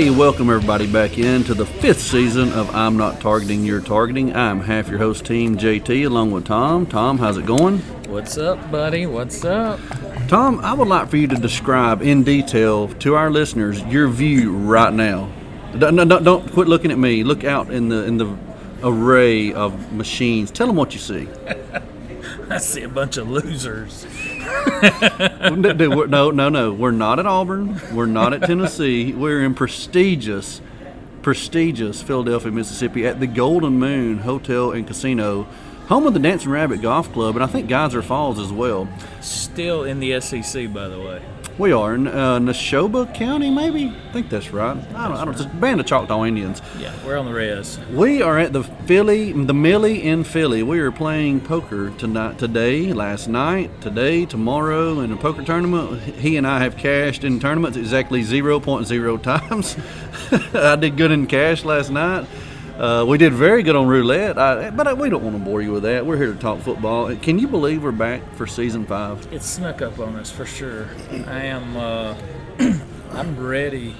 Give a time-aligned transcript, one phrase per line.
[0.00, 4.34] Hey, welcome everybody back into the fifth season of I'm Not Targeting, You're Targeting.
[4.34, 6.86] I'm half your host team, JT, along with Tom.
[6.86, 7.80] Tom, how's it going?
[8.08, 9.04] What's up, buddy?
[9.04, 9.78] What's up?
[10.26, 14.56] Tom, I would like for you to describe in detail to our listeners your view
[14.56, 15.30] right now.
[15.76, 17.22] Don't, don't, don't quit looking at me.
[17.22, 18.34] Look out in the in the
[18.82, 20.50] array of machines.
[20.50, 21.28] Tell them what you see.
[22.48, 24.06] I see a bunch of losers.
[24.82, 26.72] No, no, no, no.
[26.72, 27.80] We're not at Auburn.
[27.94, 29.12] We're not at Tennessee.
[29.12, 30.60] We're in prestigious,
[31.22, 35.44] prestigious Philadelphia, Mississippi at the Golden Moon Hotel and Casino,
[35.88, 38.88] home of the Dancing Rabbit Golf Club, and I think Geyser Falls as well.
[39.20, 41.22] Still in the SEC, by the way.
[41.60, 43.94] We are in uh, Neshoba County, maybe.
[44.08, 44.78] I think that's right.
[44.94, 45.18] I don't.
[45.18, 45.34] I don't.
[45.34, 46.62] It's a band of Choctaw Indians.
[46.78, 47.78] Yeah, we're on the res.
[47.90, 50.62] We are at the Philly, the Millie in Philly.
[50.62, 56.00] We are playing poker tonight, today, last night, today, tomorrow, in a poker tournament.
[56.00, 59.76] He and I have cashed in tournaments exactly 0.0 times.
[60.54, 62.26] I did good in cash last night.
[62.80, 65.70] Uh, we did very good on roulette, I, but we don't want to bore you
[65.70, 66.06] with that.
[66.06, 67.14] We're here to talk football.
[67.16, 69.30] Can you believe we're back for season five?
[69.30, 70.88] It snuck up on us for sure.
[71.10, 71.76] I am.
[71.76, 72.16] Uh,
[73.10, 73.94] I'm ready,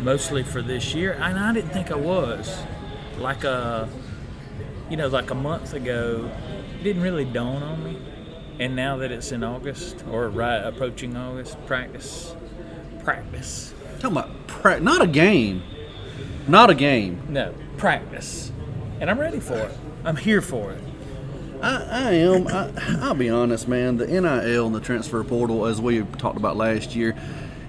[0.00, 2.54] mostly for this year, and I didn't think I was.
[3.16, 3.88] Like a,
[4.90, 6.30] you know, like a month ago,
[6.78, 7.98] it didn't really dawn on me,
[8.60, 12.36] and now that it's in August or right approaching August, practice,
[13.02, 13.72] practice.
[14.00, 15.62] Talking about pra- not a game.
[16.46, 17.20] Not a game.
[17.28, 18.52] No, practice.
[19.00, 19.76] And I'm ready for it.
[20.04, 20.82] I'm here for it.
[21.62, 22.46] I, I am.
[22.48, 23.96] I, I'll be honest, man.
[23.96, 27.16] The NIL and the transfer portal, as we talked about last year,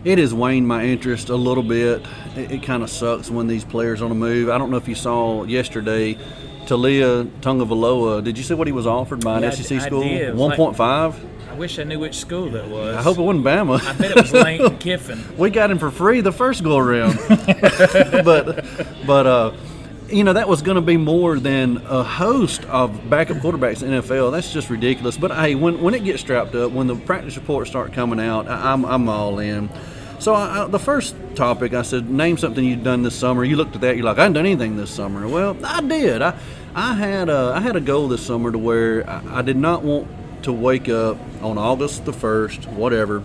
[0.04, 2.06] it has waned my interest a little bit.
[2.36, 4.50] It, it kind of sucks when these players on a move.
[4.50, 6.16] I don't know if you saw yesterday,
[6.66, 8.24] Taulia Tagovailoa.
[8.24, 10.34] Did you see what he was offered by an Yeah, SEC I school?
[10.36, 11.18] One point five.
[11.56, 12.98] I wish I knew which school that was.
[12.98, 13.82] I hope it wasn't Bama.
[13.82, 15.24] I bet it was Lane Kiffin.
[15.38, 17.18] we got him for free the first go around.
[18.26, 18.66] but
[19.08, 19.56] but uh
[20.10, 23.92] you know that was going to be more than a host of backup quarterbacks in
[23.92, 24.34] the NFL.
[24.34, 25.16] That's just ridiculous.
[25.16, 28.50] But hey, when when it gets strapped up, when the practice reports start coming out,
[28.50, 29.70] I, I'm I'm all in.
[30.20, 33.46] So I, I, the first topic, I said, name something you've done this summer.
[33.46, 35.26] You looked at that, you're like, I haven't done anything this summer.
[35.26, 36.22] Well, I did.
[36.22, 36.38] I
[36.76, 39.84] I had a, I had a goal this summer to where I, I did not
[39.84, 40.10] want
[40.46, 43.22] to wake up on August the first, whatever,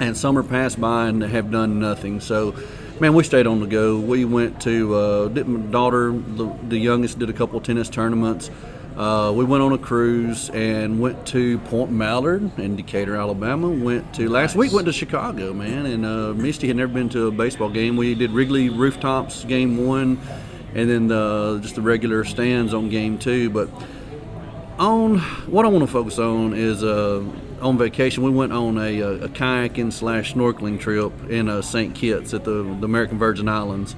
[0.00, 2.20] and summer passed by and have done nothing.
[2.20, 2.54] So,
[3.00, 3.98] man, we stayed on the go.
[3.98, 8.50] We went to uh, my daughter, the, the youngest, did a couple tennis tournaments.
[8.96, 13.70] Uh, we went on a cruise and went to Point Mallard in Decatur, Alabama.
[13.70, 17.28] Went to last week went to Chicago, man, and uh, Misty had never been to
[17.28, 17.96] a baseball game.
[17.96, 20.20] We did Wrigley Rooftops game one,
[20.74, 23.48] and then the, just the regular stands on game two.
[23.48, 23.70] But
[24.82, 27.24] on what I want to focus on is uh,
[27.60, 28.24] on vacation.
[28.24, 31.94] We went on a, a, a kayaking slash snorkeling trip in uh, St.
[31.94, 33.94] Kitts at the, the American Virgin Islands,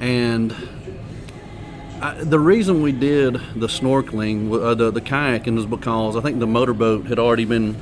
[0.00, 0.52] and
[2.00, 6.40] I, the reason we did the snorkeling, uh, the the kayaking, was because I think
[6.40, 7.76] the motorboat had already been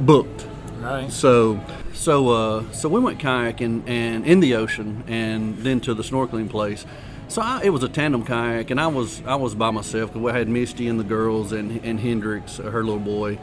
[0.00, 0.46] booked.
[0.80, 1.12] Right.
[1.12, 1.60] So,
[1.92, 6.50] so, uh, so we went kayaking and in the ocean, and then to the snorkeling
[6.50, 6.84] place.
[7.30, 10.20] So I, it was a tandem kayak, and I was I was by myself because
[10.20, 13.38] we had Misty and the girls and and Hendrix, uh, her little boy,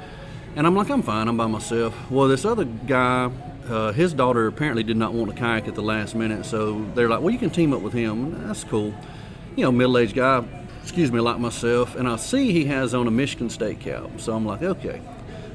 [0.57, 1.95] and I'm like I'm fine, I'm by myself.
[2.11, 3.31] Well, this other guy,
[3.69, 7.07] uh, his daughter apparently did not want to kayak at the last minute, so they're
[7.07, 8.45] like, well, you can team up with him.
[8.45, 8.93] That's cool.
[9.55, 10.43] You know, middle-aged guy,
[10.83, 14.33] excuse me, like myself, and I see he has on a Michigan State cap, so
[14.33, 14.99] I'm like, okay.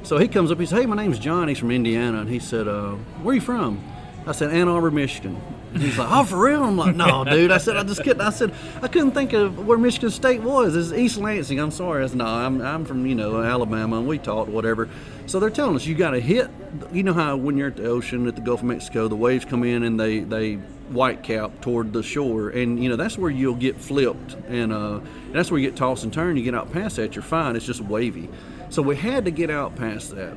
[0.05, 1.49] So he comes up, he says, Hey, my name's John.
[1.49, 2.23] He's from Indiana.
[2.23, 2.93] And he said, uh,
[3.23, 3.85] Where are you from?
[4.27, 5.41] I said, Ann Arbor, Michigan.
[5.75, 6.63] He's like, Oh, for real?
[6.65, 7.51] I'm like, No, dude.
[7.51, 8.21] I said, I just couldn't.
[8.21, 10.77] I said, I couldn't think of where Michigan State was.
[10.77, 11.59] It's East Lansing.
[11.59, 12.05] I'm sorry.
[12.05, 13.99] I said, No, I'm, I'm from, you know, Alabama.
[13.99, 14.89] And we talked, whatever.
[15.27, 16.51] So they're telling us, you got to hit,
[16.93, 19.45] you know how when you're at the ocean, at the Gulf of Mexico, the waves
[19.45, 20.55] come in and they, they
[20.91, 22.51] white cap toward the shore.
[22.51, 24.35] And, you know, that's where you'll get flipped.
[24.49, 25.01] And, uh,
[25.33, 26.39] that's where you get tossed and turned.
[26.39, 27.57] You get out past that, you're fine.
[27.57, 28.29] It's just wavy.
[28.69, 30.37] So we had to get out past that.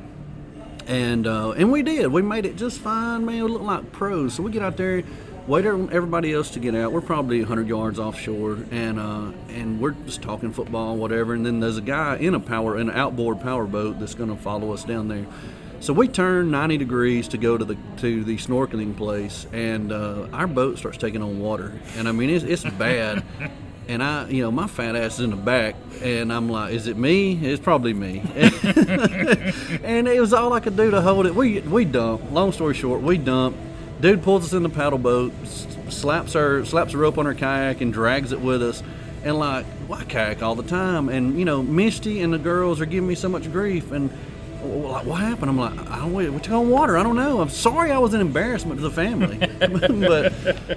[0.86, 2.06] And uh, and we did.
[2.08, 3.42] We made it just fine, man.
[3.42, 4.34] We looked like pros.
[4.34, 5.02] So we get out there,
[5.46, 6.92] wait everybody else to get out.
[6.92, 11.34] We're probably 100 yards offshore, and uh, and we're just talking football, whatever.
[11.34, 14.36] And then there's a guy in a power, an outboard power boat that's going to
[14.36, 15.26] follow us down there.
[15.80, 20.28] So we turn 90 degrees to go to the to the snorkeling place, and uh,
[20.32, 21.72] our boat starts taking on water.
[21.96, 23.22] And I mean, it's, it's bad.
[23.88, 26.88] And I, you know, my fat ass is in the back, and I'm like, "Is
[26.88, 27.34] it me?
[27.34, 31.32] It's probably me." and it was all I could do to hold it.
[31.32, 32.32] We we dump.
[32.32, 33.56] Long story short, we dump.
[34.00, 35.32] Dude pulls us in the paddle boat,
[35.88, 38.82] slaps her slaps a rope on her kayak, and drags it with us.
[39.24, 42.86] And like, why kayak all the time, and you know, Misty and the girls are
[42.86, 44.10] giving me so much grief, and
[44.62, 45.50] like, what happened?
[45.50, 46.96] I'm like, I don't, we took on water.
[46.96, 47.40] I don't know.
[47.40, 49.38] I'm sorry I was an embarrassment to the family.
[49.58, 50.32] but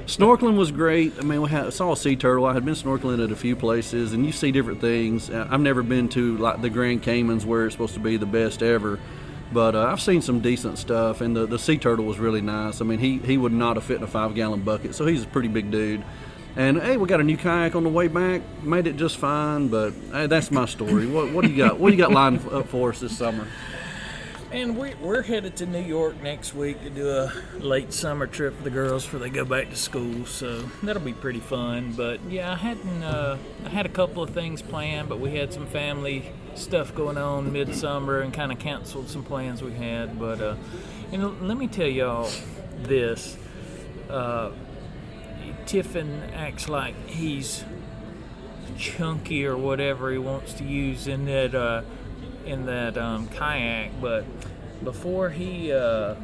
[0.06, 1.14] snorkeling was great.
[1.18, 2.46] I mean, we had, saw a sea turtle.
[2.46, 5.30] I had been snorkeling at a few places, and you see different things.
[5.30, 8.62] I've never been to like the Grand Caymans where it's supposed to be the best
[8.62, 9.00] ever.
[9.52, 12.82] But uh, I've seen some decent stuff, and the, the sea turtle was really nice.
[12.82, 15.24] I mean, he, he would not have fit in a five gallon bucket, so he's
[15.24, 16.04] a pretty big dude.
[16.56, 18.42] And hey, we got a new kayak on the way back.
[18.64, 21.08] Made it just fine, but hey, that's my story.
[21.08, 21.80] What, what do you got?
[21.80, 23.48] What do you got lined up for us this summer?
[24.52, 28.58] And we, we're headed to New York next week to do a late summer trip
[28.58, 30.26] for the girls before they go back to school.
[30.26, 31.92] So that'll be pretty fun.
[31.92, 33.04] But yeah, I hadn't.
[33.04, 37.18] Uh, I had a couple of things planned, but we had some family stuff going
[37.18, 40.18] on midsummer and kind of canceled some plans we had.
[40.18, 40.56] But uh,
[41.12, 42.32] and let me tell y'all
[42.82, 43.38] this.
[44.10, 44.52] Uh,
[45.68, 47.64] Tiffin acts like he's
[48.80, 51.84] chunky or whatever he wants to use in that uh,
[52.46, 54.26] in that um, kayak, but
[54.84, 56.16] before he uh,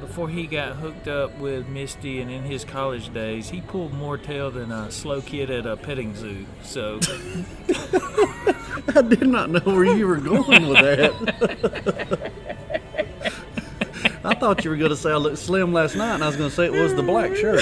[0.00, 4.18] before he got hooked up with Misty and in his college days, he pulled more
[4.18, 6.44] tail than a slow kid at a petting zoo.
[6.62, 6.98] So
[8.94, 12.32] I did not know where you were going with that.
[14.24, 16.36] I thought you were going to say I looked slim last night, and I was
[16.36, 17.60] going to say it was the black shirt.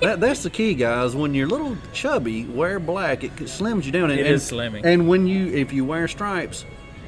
[0.00, 1.16] That, that's the key, guys.
[1.16, 3.24] When you're little chubby, wear black.
[3.24, 4.10] It slims you down.
[4.10, 4.84] And, it is slimming.
[4.84, 6.64] And when you, if you wear stripes,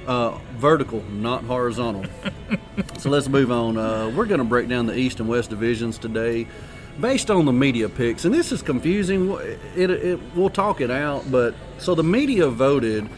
[0.08, 2.04] uh, vertical, not horizontal.
[2.98, 3.76] so let's move on.
[3.76, 6.48] Uh, we're going to break down the East and West divisions today,
[6.98, 8.24] based on the media picks.
[8.24, 9.30] And this is confusing.
[9.76, 11.30] It, it, we'll talk it out.
[11.30, 13.08] But so the media voted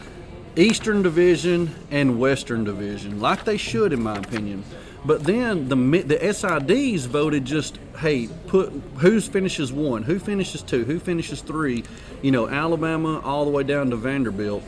[0.57, 4.65] Eastern Division and Western Division, like they should, in my opinion.
[5.03, 10.83] But then the the SIDs voted just hey put who finishes one, who finishes two,
[10.83, 11.83] who finishes three,
[12.21, 14.63] you know Alabama all the way down to Vanderbilt,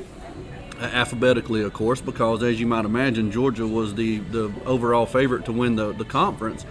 [0.81, 5.52] alphabetically of course because as you might imagine Georgia was the the overall favorite to
[5.52, 6.66] win the the conference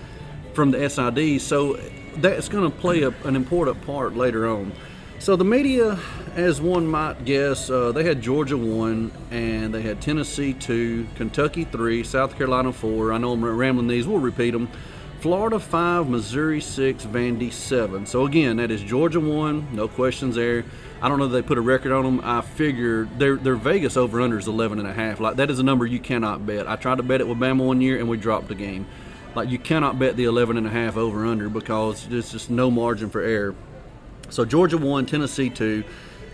[0.54, 1.40] from the SID.
[1.40, 1.78] so
[2.16, 4.72] that's going to play a, an important part later on.
[5.18, 5.98] So the media,
[6.34, 11.64] as one might guess, uh, they had Georgia one, and they had Tennessee two, Kentucky
[11.64, 13.12] three, South Carolina four.
[13.12, 14.06] I know I'm rambling these.
[14.06, 14.68] We'll repeat them.
[15.20, 18.04] Florida five, Missouri six, Vandy seven.
[18.04, 20.64] So again, that is Georgia one, no questions there.
[21.02, 22.20] I don't know if they put a record on them.
[22.22, 25.18] I figure their their Vegas over under is 11 and a half.
[25.18, 26.68] Like that is a number you cannot bet.
[26.68, 28.86] I tried to bet it with Bama one year and we dropped the game.
[29.34, 32.70] Like you cannot bet the 11 and a half over under because there's just no
[32.70, 33.56] margin for error.
[34.30, 35.82] So Georgia one, Tennessee two,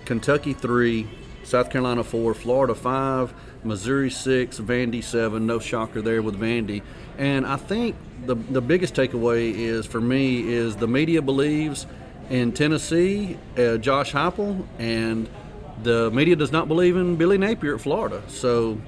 [0.04, 1.08] Kentucky three,
[1.44, 3.32] South Carolina four, Florida five,
[3.64, 5.46] Missouri six, Vandy seven.
[5.46, 6.82] No shocker there with Vandy.
[7.16, 7.96] And I think
[8.26, 11.86] the the biggest takeaway is for me is the media believes
[12.30, 15.28] in Tennessee, uh, Josh Heupel, and
[15.82, 18.22] the media does not believe in Billy Napier at Florida.
[18.28, 18.78] So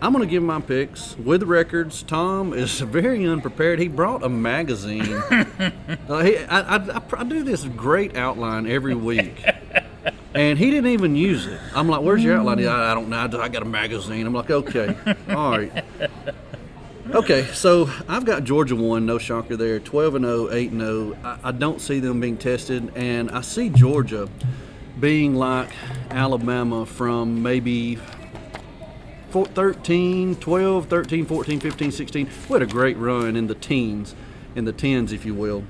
[0.00, 2.02] I'm going to give my picks with records.
[2.02, 3.78] Tom is very unprepared.
[3.78, 5.12] He brought a magazine.
[5.14, 9.44] uh, he, I, I, I, do this great outline every week.
[10.34, 11.58] And he didn't even use it.
[11.74, 13.40] I'm like, "Where's your outline?" I, I don't know.
[13.40, 14.26] I got a magazine.
[14.26, 14.94] I'm like, "Okay,
[15.30, 15.84] all right."
[17.16, 19.80] Okay, so I've got Georgia one, no shocker there.
[19.80, 21.18] 12 and 0, 8 and 0.
[21.24, 24.28] I, I don't see them being tested, and I see Georgia
[25.00, 25.70] being like
[26.10, 27.98] Alabama from maybe
[29.30, 32.28] 13, 12, 13, 14, 15, 16.
[32.50, 34.14] We had a great run in the teens,
[34.54, 35.64] in the tens, if you will,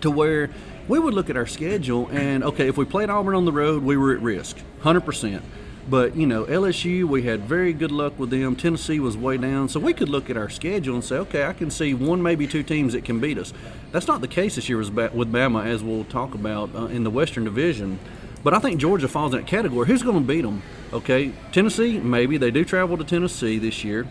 [0.00, 0.50] to where
[0.88, 3.84] we would look at our schedule and, okay, if we played Auburn on the road,
[3.84, 5.40] we were at risk, 100%.
[5.88, 8.56] But, you know, LSU, we had very good luck with them.
[8.56, 9.68] Tennessee was way down.
[9.68, 12.46] So we could look at our schedule and say, okay, I can see one, maybe
[12.46, 13.52] two teams that can beat us.
[13.92, 17.10] That's not the case this year with Bama, as we'll talk about uh, in the
[17.10, 17.98] Western Division.
[18.42, 19.86] But I think Georgia falls in that category.
[19.86, 20.62] Who's going to beat them?
[20.92, 24.06] Okay, Tennessee, maybe they do travel to Tennessee this year.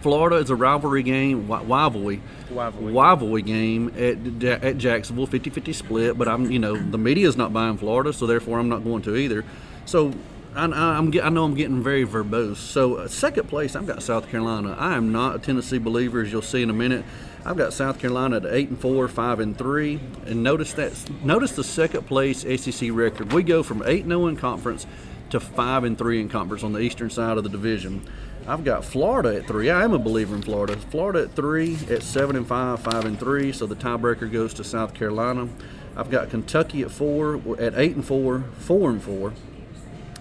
[0.00, 6.18] Florida is a rivalry game, rivalry, rivalry, rivalry game at, at Jacksonville, 50-50 split.
[6.18, 9.02] But I'm, you know, the media is not buying Florida, so therefore I'm not going
[9.02, 9.44] to either.
[9.84, 10.14] So
[10.54, 12.56] I, am I know I'm getting very verbose.
[12.56, 14.76] So uh, second place, I've got South Carolina.
[14.78, 17.04] I am not a Tennessee believer, as you'll see in a minute.
[17.44, 20.92] I've got South Carolina at eight and four, five and three, and notice that.
[21.24, 23.32] Notice the second place SEC record.
[23.32, 24.86] We go from eight and zero oh in conference
[25.30, 28.02] to five and three in conference on the eastern side of the division.
[28.46, 29.70] I've got Florida at three.
[29.70, 30.76] I am a believer in Florida.
[30.76, 33.52] Florida at three, at seven and five, five and three.
[33.52, 35.48] So the tiebreaker goes to South Carolina.
[35.96, 39.32] I've got Kentucky at four, at eight and four, four and four.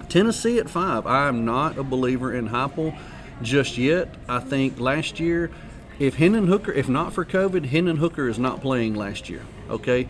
[0.09, 1.05] Tennessee at five.
[1.05, 2.97] I am not a believer in Heupel
[3.41, 4.13] just yet.
[4.27, 5.51] I think last year,
[5.99, 9.45] if Hendon Hooker, if not for COVID, Hendon Hooker is not playing last year.
[9.69, 10.07] Okay,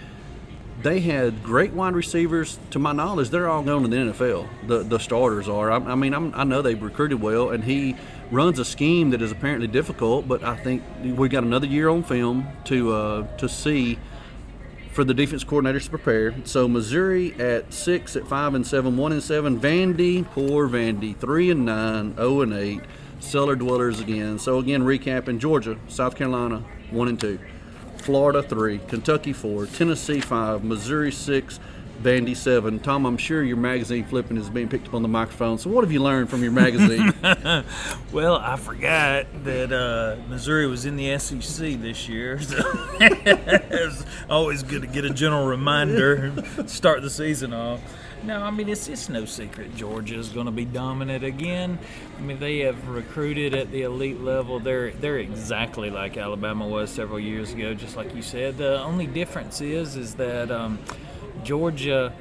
[0.82, 2.58] they had great wide receivers.
[2.72, 4.48] To my knowledge, they're all going to the NFL.
[4.68, 5.72] The the starters are.
[5.72, 7.96] I, I mean, I'm, i know they've recruited well, and he
[8.32, 10.28] runs a scheme that is apparently difficult.
[10.28, 14.00] But I think we got another year on film to uh, to see
[15.00, 16.36] for the defense coordinators to prepare.
[16.44, 19.58] So Missouri at six, at five and seven, one and seven.
[19.58, 22.82] Vandy, poor Vandy, three and nine, zero oh and eight.
[23.22, 24.38] Cellar dwellers again.
[24.40, 27.40] So again, recapping: Georgia, South Carolina, one and two.
[28.00, 31.62] Florida three, Kentucky four, Tennessee five, Missouri six,
[32.02, 32.80] Vandy seven.
[32.80, 35.58] Tom, I'm sure your magazine flipping is being picked up on the microphone.
[35.58, 37.14] So what have you learned from your magazine?
[38.14, 42.40] well, I forgot that uh, Missouri was in the SEC this year.
[42.40, 42.58] So
[43.02, 46.32] it's always good to get a general reminder.
[46.68, 47.82] Start the season off.
[48.24, 51.80] No, I mean it's it's no secret Georgia is going to be dominant again.
[52.18, 54.60] I mean they have recruited at the elite level.
[54.60, 58.58] They're they're exactly like Alabama was several years ago, just like you said.
[58.58, 60.80] The only difference is is that um,
[61.44, 62.14] Georgia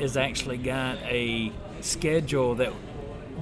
[0.00, 2.72] has actually got a schedule that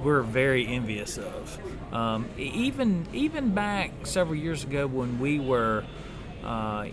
[0.03, 1.93] we're very envious of.
[1.93, 5.83] Um, even even back several years ago when we were.
[6.43, 6.87] Uh,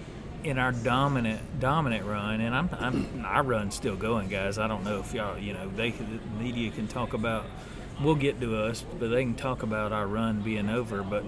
[0.44, 4.58] in our dominant dominant run, and I'm, I'm our run's still going, guys.
[4.58, 6.04] I don't know if y'all, you know, they the
[6.38, 7.46] media can talk about.
[8.02, 11.02] We'll get to us, but they can talk about our run being over.
[11.02, 11.24] But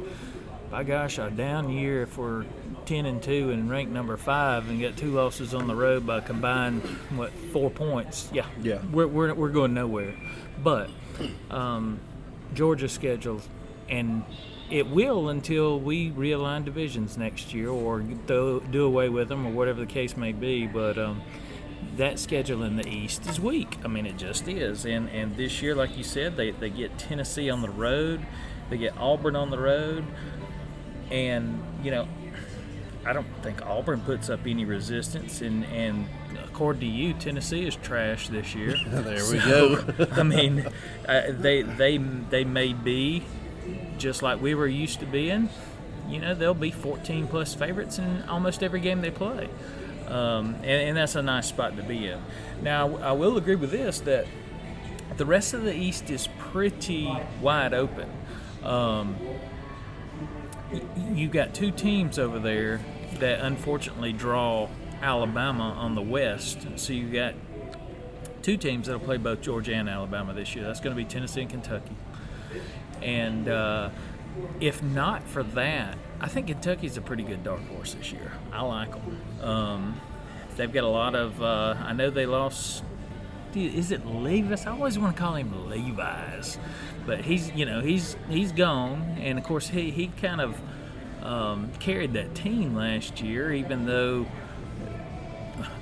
[0.70, 2.44] by gosh, a down year if we're
[2.86, 6.20] 10 and 2 and ranked number five and get two losses on the road by
[6.20, 6.82] combined
[7.14, 8.28] what four points.
[8.32, 10.14] Yeah, yeah, we're we're, we're going nowhere.
[10.62, 10.90] But
[11.50, 12.00] um,
[12.54, 13.40] Georgia's schedule
[13.88, 14.24] and
[14.70, 19.50] it will until we realign divisions next year or do, do away with them or
[19.50, 20.66] whatever the case may be.
[20.66, 21.22] But um,
[21.96, 23.78] that schedule in the East is weak.
[23.84, 24.84] I mean, it just is.
[24.84, 28.26] And and this year, like you said, they, they get Tennessee on the road,
[28.70, 30.04] they get Auburn on the road,
[31.10, 32.08] and you know,
[33.04, 35.40] I don't think Auburn puts up any resistance.
[35.40, 36.08] And and
[36.44, 38.76] according to you, Tennessee is trash this year.
[38.86, 40.06] there we so, go.
[40.12, 40.66] I mean,
[41.08, 43.22] uh, they they they may be
[43.98, 45.48] just like we were used to being,
[46.08, 49.48] you know, they'll be 14 plus favorites in almost every game they play.
[50.06, 52.22] Um, and, and, that's a nice spot to be in.
[52.62, 54.26] Now, I will agree with this that
[55.16, 58.08] the rest of the East is pretty wide open.
[58.62, 59.16] Um,
[61.12, 62.80] you got two teams over there
[63.20, 64.68] that unfortunately draw
[65.02, 66.66] Alabama on the West.
[66.76, 67.34] So you got
[68.42, 70.64] two teams that'll play both Georgia and Alabama this year.
[70.64, 71.96] That's going to be Tennessee and Kentucky.
[73.02, 73.90] And uh,
[74.60, 78.32] if not for that, I think Kentucky's a pretty good dark horse this year.
[78.52, 79.20] I like them.
[79.42, 80.00] Um,
[80.56, 81.42] they've got a lot of.
[81.42, 82.82] Uh, I know they lost.
[83.54, 84.66] Is it Levis?
[84.66, 86.58] I always want to call him Levi's,
[87.06, 90.58] but he's you know he's he's gone, and of course he he kind of
[91.22, 94.26] um, carried that team last year, even though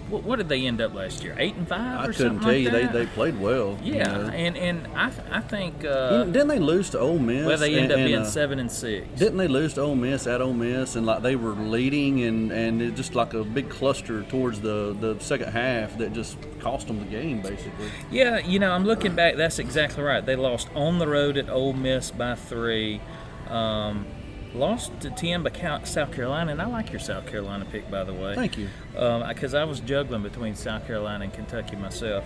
[0.09, 1.35] what, what, did they end up last year?
[1.39, 2.01] Eight and five.
[2.01, 2.71] I couldn't tell like you.
[2.71, 2.93] That?
[2.93, 3.79] They, they played well.
[3.83, 4.31] Yeah, you know.
[4.31, 7.47] and and I I think uh, didn't they lose to Ole Miss?
[7.47, 9.07] Well, they end and, up being uh, seven and six.
[9.19, 12.53] Didn't they lose to Ole Miss at Ole Miss and like they were leading and
[12.53, 16.87] and it just like a big cluster towards the the second half that just cost
[16.87, 17.89] them the game basically.
[18.11, 19.37] Yeah, you know I'm looking back.
[19.37, 20.25] That's exactly right.
[20.25, 23.01] They lost on the road at Ole Miss by three.
[23.49, 24.07] Um,
[24.55, 28.35] lost to Tiamba, South Carolina, and I like your South Carolina pick, by the way.
[28.35, 28.69] Thank you.
[28.93, 32.25] Because um, I was juggling between South Carolina and Kentucky myself.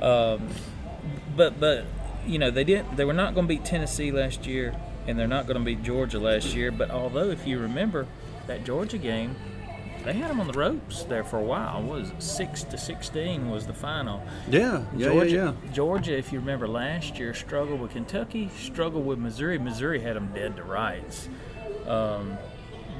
[0.00, 0.48] Um,
[1.36, 1.84] but but
[2.26, 2.96] you know they didn't.
[2.96, 4.74] They were not going to beat Tennessee last year,
[5.06, 6.70] and they're not going to beat Georgia last year.
[6.70, 8.06] But although, if you remember
[8.46, 9.34] that Georgia game,
[10.04, 11.82] they had them on the ropes there for a while.
[11.82, 14.22] What was it six to sixteen was the final?
[14.48, 15.72] Yeah, yeah, Georgia, yeah, yeah.
[15.72, 19.58] Georgia, if you remember last year, struggled with Kentucky, struggled with Missouri.
[19.58, 21.28] Missouri had them dead to rights.
[21.86, 22.38] Um,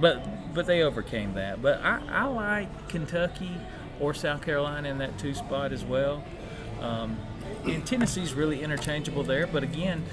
[0.01, 1.63] but but they overcame that.
[1.63, 3.53] But I, I like Kentucky
[4.01, 6.25] or South Carolina in that two spot as well.
[6.81, 7.19] Um,
[7.65, 9.47] and Tennessee's really interchangeable there.
[9.47, 10.05] But again,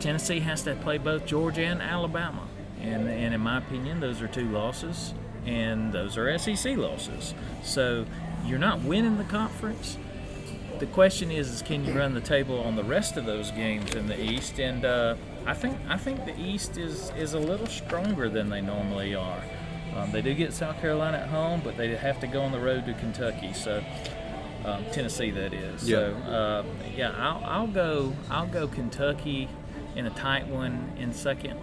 [0.00, 2.48] Tennessee has to play both Georgia and Alabama.
[2.80, 7.34] And, and in my opinion, those are two losses, and those are SEC losses.
[7.62, 8.04] So
[8.44, 9.96] you're not winning the conference.
[10.78, 13.94] The question is, is can you run the table on the rest of those games
[13.94, 14.60] in the East?
[14.60, 18.60] And uh, I think I think the East is is a little stronger than they
[18.60, 19.42] normally are.
[19.96, 22.60] Um, they do get South Carolina at home, but they have to go on the
[22.60, 23.52] road to Kentucky.
[23.52, 23.82] So
[24.64, 25.88] um, Tennessee, that is.
[25.88, 25.96] Yeah.
[25.96, 29.48] So uh, yeah, I'll, I'll go I'll go Kentucky
[29.94, 31.58] in a tight one in second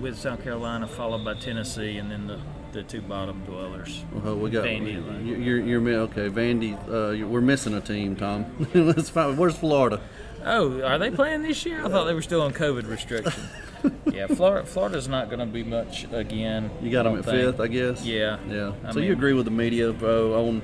[0.00, 2.40] with South Carolina, followed by Tennessee, and then the
[2.72, 4.04] the two bottom dwellers.
[4.12, 4.92] Well, we got Vandy.
[5.26, 6.28] You're, you're, okay.
[6.28, 8.44] Vandy, uh, we're missing a team, Tom.
[8.74, 9.38] Let's find.
[9.38, 10.00] Where's Florida?
[10.44, 11.84] Oh, are they playing this year?
[11.84, 13.42] I thought they were still on COVID restriction.
[14.12, 16.70] yeah, Florida, Florida's not going to be much again.
[16.82, 17.36] You got them at think.
[17.36, 18.04] fifth, I guess.
[18.04, 18.72] Yeah, yeah.
[18.84, 20.62] I so mean, you agree with the media bro, on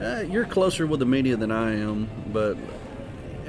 [0.00, 2.56] Uh, you're closer with the media than I am, but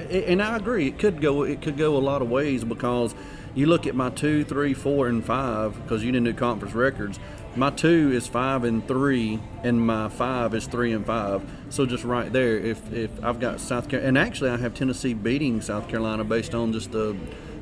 [0.10, 0.88] and I agree.
[0.88, 1.44] It could go.
[1.44, 3.16] It could go a lot of ways because
[3.56, 7.20] you look at my two, three, four, and five because you didn't do conference records.
[7.58, 11.42] My two is five and three, and my five is three and five.
[11.70, 15.14] So just right there, if if I've got South Carolina, and actually I have Tennessee
[15.14, 17.16] beating South Carolina based on just the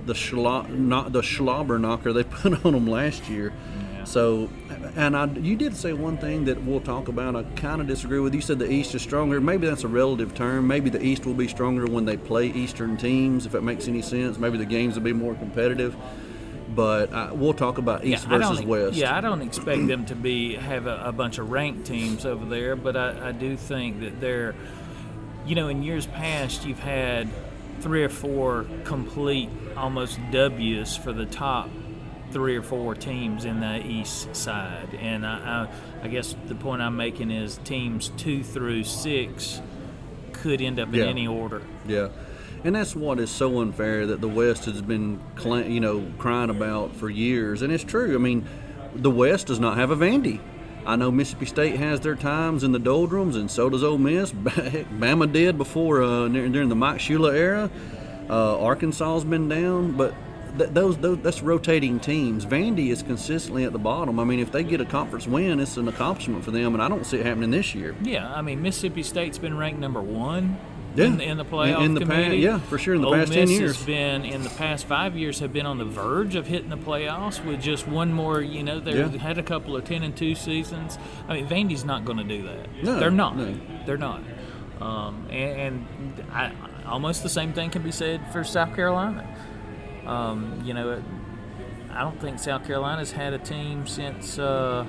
[0.08, 3.54] the schlo- not the slobber knocker they put on them last year.
[4.04, 4.50] So,
[4.96, 7.36] and I, you did say one thing that we'll talk about.
[7.36, 8.34] I kind of disagree with.
[8.34, 9.40] You said the East is stronger.
[9.40, 10.68] Maybe that's a relative term.
[10.68, 14.02] Maybe the East will be stronger when they play Eastern teams, if it makes any
[14.02, 14.38] sense.
[14.38, 15.96] Maybe the games will be more competitive.
[16.76, 18.96] But uh, we'll talk about East yeah, versus West.
[18.96, 22.46] Yeah, I don't expect them to be have a, a bunch of ranked teams over
[22.46, 24.56] there, but I, I do think that they're,
[25.46, 27.30] you know, in years past you've had
[27.82, 31.70] three or four complete almost W's for the top
[32.32, 34.98] three or four teams in the east side.
[35.00, 35.68] And I,
[36.02, 39.62] I, I, guess the point I'm making is teams two through six
[40.32, 41.06] could end up in Yeah.
[41.06, 41.62] any order.
[41.88, 42.08] Yeah,
[42.64, 46.96] and that's what is so unfair that the West has been, you know, crying about
[46.96, 48.16] for years, and it's true.
[48.16, 48.46] I mean,
[48.96, 50.40] the West does not have a Vandy.
[50.86, 54.32] I know Mississippi State has their times in the doldrums, and so does Ole Miss.
[54.34, 57.70] Bama did before uh, during during the Mike Shula era.
[58.30, 60.14] Uh, Arkansas's been down, but
[60.58, 62.46] th- those, those that's rotating teams.
[62.46, 64.20] Vandy is consistently at the bottom.
[64.20, 66.90] I mean, if they get a conference win, it's an accomplishment for them, and I
[66.90, 67.96] don't see it happening this year.
[68.02, 70.58] Yeah, I mean Mississippi State's been ranked number one.
[70.96, 71.06] Yeah.
[71.06, 72.38] In, in the playoff In- in the committee.
[72.38, 73.76] yeah, for sure, in the Ole past 10 Miss years.
[73.78, 76.78] has been in the past five years have been on the verge of hitting the
[76.78, 78.42] playoffs with just one more.
[78.42, 79.08] You know, they Yeah.
[79.18, 81.00] had a couple of ten and two seasons.
[81.28, 82.84] I mean, Vandy's not going to do that.
[82.84, 83.36] No, they're not.
[83.38, 83.56] no.
[83.88, 84.22] They're not.
[84.82, 86.52] Um, and and I,
[86.86, 89.26] almost the same thing can be said for South Carolina.
[90.06, 91.04] Um, you know, it,
[91.92, 94.86] I don't think South Carolina's had a team since uh,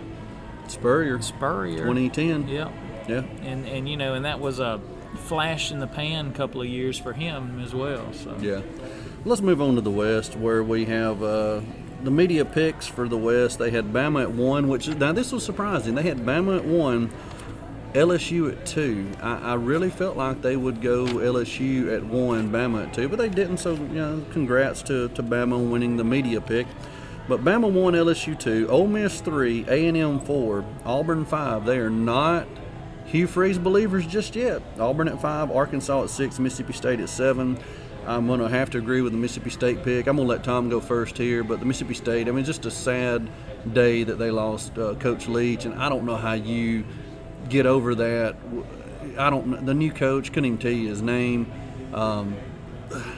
[0.67, 1.79] Spurrier, Spurrier.
[1.85, 2.49] 2010.
[2.49, 2.69] Yeah
[3.09, 3.23] Yeah.
[3.43, 4.81] and and you know, and that was a
[5.19, 8.13] flash in the pan couple of years for him as well.
[8.13, 8.63] So Yeah.
[9.25, 11.63] Let's move on to the West, where we have uh,
[12.03, 13.59] the media picks for the West.
[13.59, 15.95] They had Bama at one, which is now this was surprising.
[15.95, 17.11] They had Bama at one,
[17.95, 19.11] LSU at two.
[19.23, 23.19] I, I really felt like they would go LSU at one, Bama at two, but
[23.19, 23.59] they didn't.
[23.59, 26.67] So you know, congrats to to Bama winning the media pick.
[27.27, 31.65] But Bama one, LSU two, Ole Miss three, A and M four, Auburn five.
[31.65, 32.47] They are not
[33.07, 34.63] Hugh Freeze believers just yet.
[34.79, 37.59] Auburn at five, Arkansas at six, Mississippi State at seven.
[38.07, 40.07] I'm going to have to agree with the Mississippi State pick.
[40.07, 42.67] I'm going to let Tom go first here, but the Mississippi State, I mean, just
[42.67, 43.31] a sad
[43.73, 46.85] day that they lost uh, Coach Leach, and I don't know how you
[47.49, 48.37] get over that.
[49.19, 49.65] I don't.
[49.65, 51.51] The new coach, couldn't even tell you his name.
[51.93, 52.37] Um,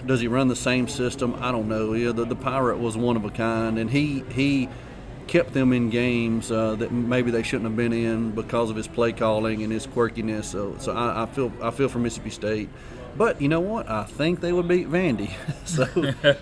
[0.05, 1.35] does he run the same system?
[1.41, 1.95] I don't know.
[1.95, 4.69] Yeah, the, the Pirate was one of a kind, and he he
[5.27, 8.87] kept them in games uh, that maybe they shouldn't have been in because of his
[8.87, 10.45] play calling and his quirkiness.
[10.45, 12.69] So, so I, I feel I feel for Mississippi State.
[13.17, 13.89] But you know what?
[13.89, 15.31] I think they would beat Vandy.
[15.65, 15.87] so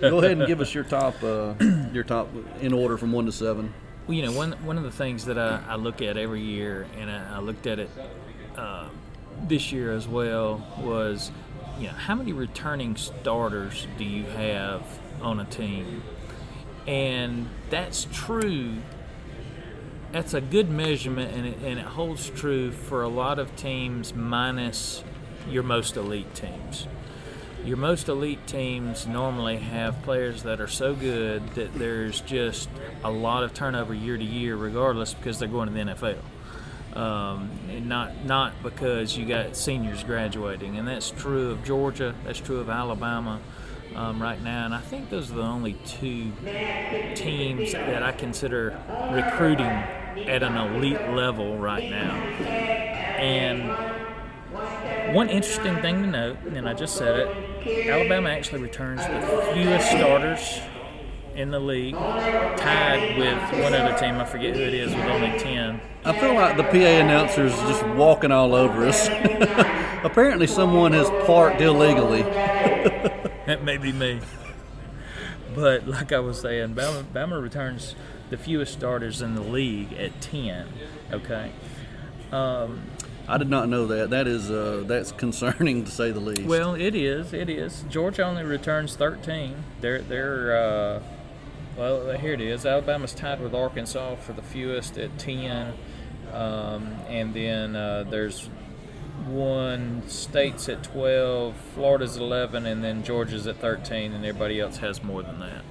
[0.00, 1.54] go ahead and give us your top uh,
[1.92, 2.28] your top
[2.60, 3.72] in order from one to seven.
[4.06, 6.86] Well, you know, one one of the things that I, I look at every year,
[6.98, 7.90] and I, I looked at it
[8.56, 8.88] uh,
[9.44, 11.30] this year as well, was
[11.78, 14.82] you know how many returning starters do you have
[15.22, 16.02] on a team,
[16.86, 18.76] and that's true.
[20.12, 24.14] That's a good measurement, and it, and it holds true for a lot of teams,
[24.14, 25.02] minus
[25.48, 26.86] your most elite teams
[27.64, 32.68] your most elite teams normally have players that are so good that there's just
[33.02, 36.18] a lot of turnover year to year, regardless, because they're going to the NFL.
[36.96, 42.14] Um, and not not because you got seniors graduating, and that's true of Georgia.
[42.24, 43.40] That's true of Alabama
[43.94, 46.32] um, right now, and I think those are the only two
[47.14, 48.78] teams that I consider
[49.12, 52.14] recruiting at an elite level right now.
[53.18, 59.50] And one interesting thing to note, and I just said it, Alabama actually returns the
[59.52, 60.60] fewest starters
[61.34, 64.16] in the league, tied with one other team.
[64.16, 65.80] I forget who it is with only ten.
[66.04, 69.08] I feel like the PA announcer's just walking all over us.
[70.04, 72.22] Apparently, someone has parked illegally.
[73.64, 74.20] That may be me.
[75.54, 77.94] But like I was saying, Bama, Bama returns
[78.28, 80.66] the fewest starters in the league at ten.
[81.10, 81.50] Okay.
[82.30, 82.82] Um,
[83.26, 84.10] I did not know that.
[84.10, 86.42] That is uh, that's concerning to say the least.
[86.44, 87.32] Well, it is.
[87.32, 87.86] It is.
[87.88, 89.54] Georgia only returns 13.
[89.80, 91.02] They're they're uh,
[91.78, 92.66] well here it is.
[92.66, 95.72] Alabama's tied with Arkansas for the fewest at 10,
[96.34, 98.50] um, and then uh, there's
[99.26, 105.02] one state's at 12, Florida's 11, and then Georgia's at 13, and everybody else has
[105.02, 105.64] more than that.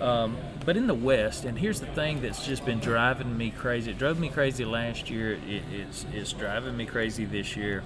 [0.00, 3.92] Um, but in the West, and here's the thing that's just been driving me crazy.
[3.92, 5.34] It drove me crazy last year.
[5.46, 7.82] It, it's, it's driving me crazy this year.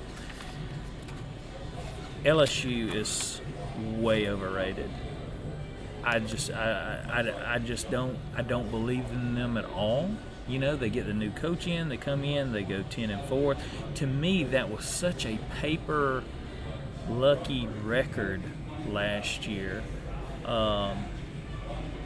[2.24, 3.40] LSU is
[3.96, 4.90] way overrated.
[6.02, 10.10] I just I, I, I just don't I don't believe in them at all.
[10.50, 13.26] You know, they get the new coach in, they come in, they go ten and
[13.28, 13.56] four.
[13.94, 16.24] To me, that was such a paper
[17.08, 18.42] lucky record
[18.88, 19.84] last year.
[20.44, 21.04] Um,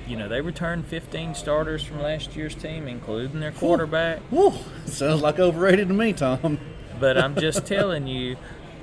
[0.06, 4.18] you know, they returned 15 starters from last year's team, including their quarterback.
[4.30, 4.52] Whew,
[4.84, 6.58] sounds like overrated to me, Tom.
[7.00, 8.36] But I'm just telling you,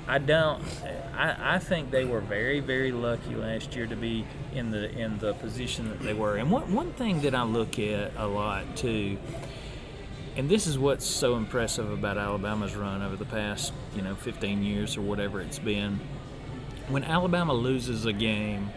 [0.06, 0.62] I don't.
[1.16, 5.18] I, I think they were very, very lucky last year to be in the in
[5.18, 6.36] the position that they were.
[6.36, 9.18] And one one thing that I look at a lot too,
[10.36, 14.62] and this is what's so impressive about Alabama's run over the past you know 15
[14.62, 16.00] years or whatever it's been.
[16.88, 18.70] When Alabama loses a game,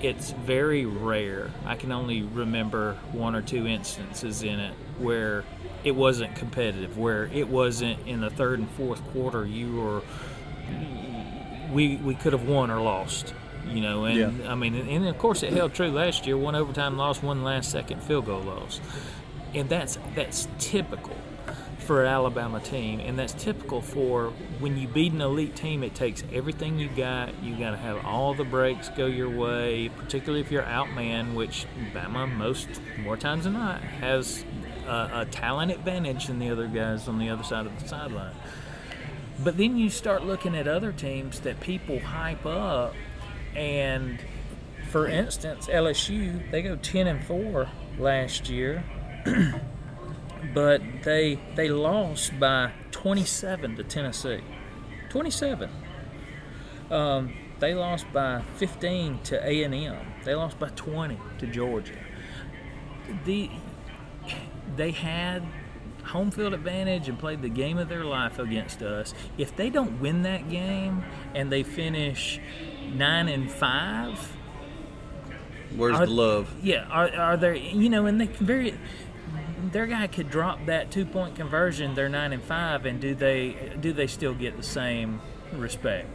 [0.00, 1.50] it's very rare.
[1.66, 5.44] I can only remember one or two instances in it where
[5.84, 10.02] it wasn't competitive, where it wasn't in the third and fourth quarter you were
[11.72, 13.34] we we could have won or lost.
[13.66, 14.52] You know, and Yeah.
[14.52, 16.36] I mean, and of course it held true last year.
[16.36, 18.80] One overtime loss, one last second field goal loss,
[19.54, 21.16] and that's that's typical
[21.78, 25.82] for an Alabama team, and that's typical for when you beat an elite team.
[25.82, 27.42] It takes everything you got.
[27.42, 31.66] You got to have all the breaks go your way, particularly if you're outman, which
[31.94, 32.68] Bama most
[33.02, 34.44] more times than not has
[34.86, 38.34] a, a talent advantage than the other guys on the other side of the sideline.
[39.42, 42.94] But then you start looking at other teams that people hype up,
[43.56, 44.18] and
[44.90, 47.68] for instance, LSU they go ten and four
[47.98, 48.84] last year,
[50.54, 54.42] but they they lost by twenty seven to Tennessee,
[55.08, 55.70] twenty seven.
[56.90, 59.96] Um, they lost by fifteen to A and M.
[60.22, 61.98] They lost by twenty to Georgia.
[63.24, 63.50] The
[64.76, 65.42] they had
[66.04, 69.14] home field advantage and played the game of their life against us.
[69.38, 71.02] If they don't win that game
[71.34, 72.40] and they finish
[72.92, 74.36] nine and five,
[75.74, 76.54] Where's Are- the love?
[76.62, 78.78] yeah, are, are there you know, and they can very
[79.72, 81.94] their guy could drop that two point conversion.
[81.94, 85.20] They're nine and five, and do they do they still get the same
[85.58, 86.08] respect?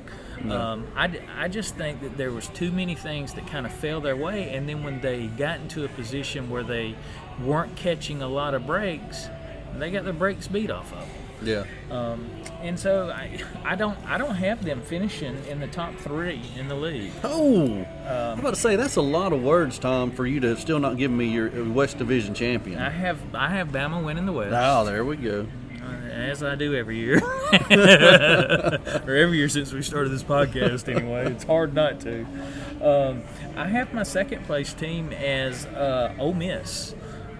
[0.49, 3.99] Um, I, I just think that there was too many things that kind of fell
[3.99, 6.95] their way, and then when they got into a position where they
[7.43, 9.27] weren't catching a lot of breaks,
[9.77, 11.09] they got their breaks beat off of them.
[11.41, 11.63] Yeah.
[11.89, 12.29] Um,
[12.61, 16.67] and so I, I don't I don't have them finishing in the top three in
[16.67, 17.11] the league.
[17.23, 20.79] Oh, I'm about to say that's a lot of words, Tom, for you to still
[20.79, 22.79] not give me your uh, West Division champion.
[22.81, 24.53] I have I have Bama winning the West.
[24.53, 25.47] Oh, there we go.
[26.09, 27.17] As I do every year,
[27.71, 30.93] or every year since we started this podcast.
[30.93, 32.25] Anyway, it's hard not to.
[32.81, 33.23] Um,
[33.55, 36.95] I have my second place team as uh, Ole Miss.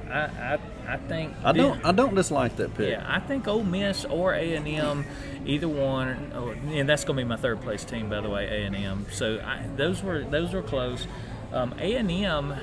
[0.09, 1.83] I, I, I think I don't.
[1.85, 2.89] I don't dislike that pick.
[2.89, 5.05] Yeah, I think Ole Miss or A and M,
[5.45, 8.45] either one, oh, and that's going to be my third place team, by the way,
[8.45, 9.05] A and M.
[9.11, 11.05] So I, those were those were close.
[11.53, 12.55] Um, A and M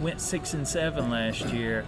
[0.00, 1.86] went six and seven last year,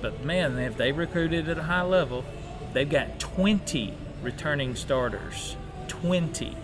[0.00, 2.24] but man, if they recruited at a high level,
[2.72, 5.56] they've got twenty returning starters.
[5.88, 6.56] Twenty.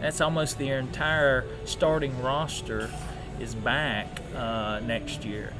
[0.00, 2.90] That's almost their entire starting roster
[3.38, 5.52] is back uh, next year.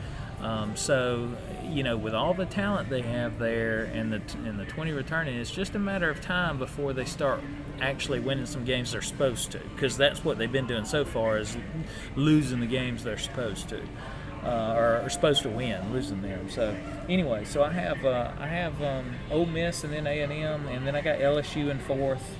[0.42, 1.28] Um, so,
[1.64, 5.36] you know, with all the talent they have there and the and the 20 returning,
[5.36, 7.40] it's just a matter of time before they start
[7.80, 9.58] actually winning some games they're supposed to.
[9.58, 11.56] Because that's what they've been doing so far is
[12.16, 13.82] losing the games they're supposed to,
[14.44, 16.48] uh, or are supposed to win, losing them.
[16.50, 16.74] So,
[17.08, 20.66] anyway, so I have uh, I have um, Ole Miss and then A and M,
[20.68, 22.36] and then I got LSU in fourth,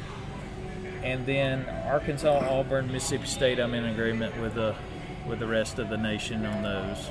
[1.02, 3.58] and then Arkansas, Auburn, Mississippi State.
[3.58, 4.74] I'm in agreement with the
[5.26, 7.10] with the rest of the nation on those.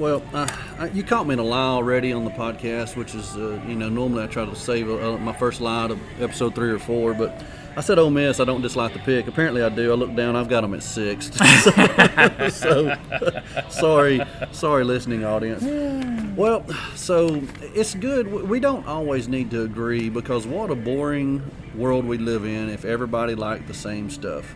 [0.00, 3.60] Well, I- you caught me in a lie already on the podcast, which is, uh,
[3.68, 6.78] you know, normally I try to save uh, my first lie to episode three or
[6.78, 7.44] four, but
[7.76, 8.40] I said Ole Miss.
[8.40, 9.26] I don't dislike the pick.
[9.28, 9.92] Apparently, I do.
[9.92, 10.36] I look down.
[10.36, 11.34] I've got them at sixth.
[12.54, 12.96] so,
[13.68, 15.62] sorry, sorry, listening audience.
[16.34, 18.26] Well, so it's good.
[18.26, 21.42] We don't always need to agree because what a boring
[21.74, 24.54] world we live in if everybody liked the same stuff.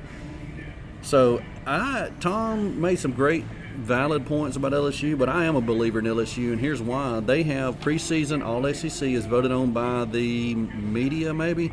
[1.03, 5.99] So I Tom made some great valid points about LSU, but I am a believer
[5.99, 10.55] in LSU, and here's why: they have preseason All SEC is voted on by the
[10.55, 11.73] media, maybe.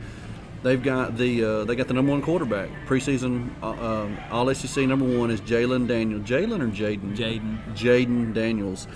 [0.63, 4.85] They've got the uh, they got the number one quarterback preseason uh, um, All SEC
[4.85, 6.23] number one is Jalen Daniels.
[6.23, 7.15] Jalen or Jaden?
[7.15, 7.75] Jaden.
[7.75, 8.87] Jayden Daniels.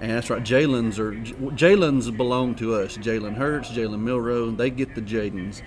[0.00, 0.42] And that's right.
[0.42, 2.96] Jalen's are Jalen's belong to us.
[2.96, 5.62] Jalen Hurts, Jalen Milrow, they get the Jadens.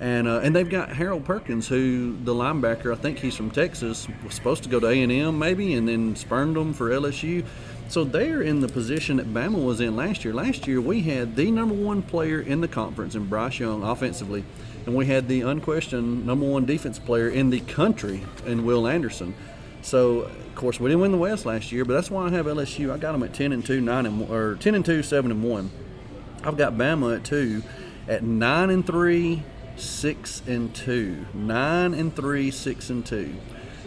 [0.00, 4.08] And, uh, and they've got Harold Perkins, who the linebacker, I think he's from Texas,
[4.24, 7.44] was supposed to go to A and M maybe, and then spurned them for LSU.
[7.88, 10.34] So they're in the position that Bama was in last year.
[10.34, 14.44] Last year we had the number one player in the conference in Bryce Young offensively,
[14.86, 19.34] and we had the unquestioned number one defense player in the country in Will Anderson.
[19.82, 22.46] So of course we didn't win the West last year, but that's why I have
[22.46, 22.90] LSU.
[22.90, 25.44] I got them at ten and two, nine and or ten and two, seven and
[25.44, 25.70] one.
[26.42, 27.62] I've got Bama at two,
[28.08, 29.42] at nine and three,
[29.76, 33.34] six and two, nine and three, six and two.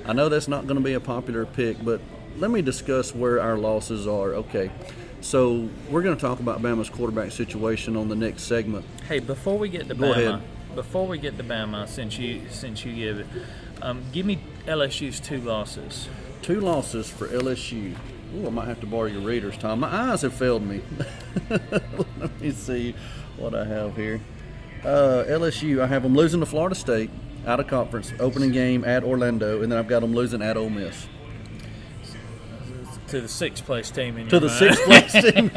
[0.05, 2.01] I know that's not going to be a popular pick, but
[2.37, 4.33] let me discuss where our losses are.
[4.35, 4.71] Okay,
[5.21, 8.85] so we're going to talk about Bama's quarterback situation on the next segment.
[9.07, 10.41] Hey, before we get to Go Bama, ahead.
[10.75, 13.27] before we get to Bama, since you since you give it,
[13.81, 16.07] um, give me LSU's two losses.
[16.41, 17.95] Two losses for LSU.
[18.35, 19.79] Ooh, I might have to borrow your readers, Tom.
[19.81, 20.81] My eyes have failed me.
[21.49, 22.93] Let me see
[23.37, 24.19] what I have here.
[24.87, 27.09] Uh, LSU, I have them losing to Florida State
[27.45, 30.69] out of conference, opening game at Orlando, and then I've got them losing at Ole
[30.69, 31.07] Miss.
[33.07, 34.59] To the sixth place team in to the mind.
[34.59, 35.51] sixth place team.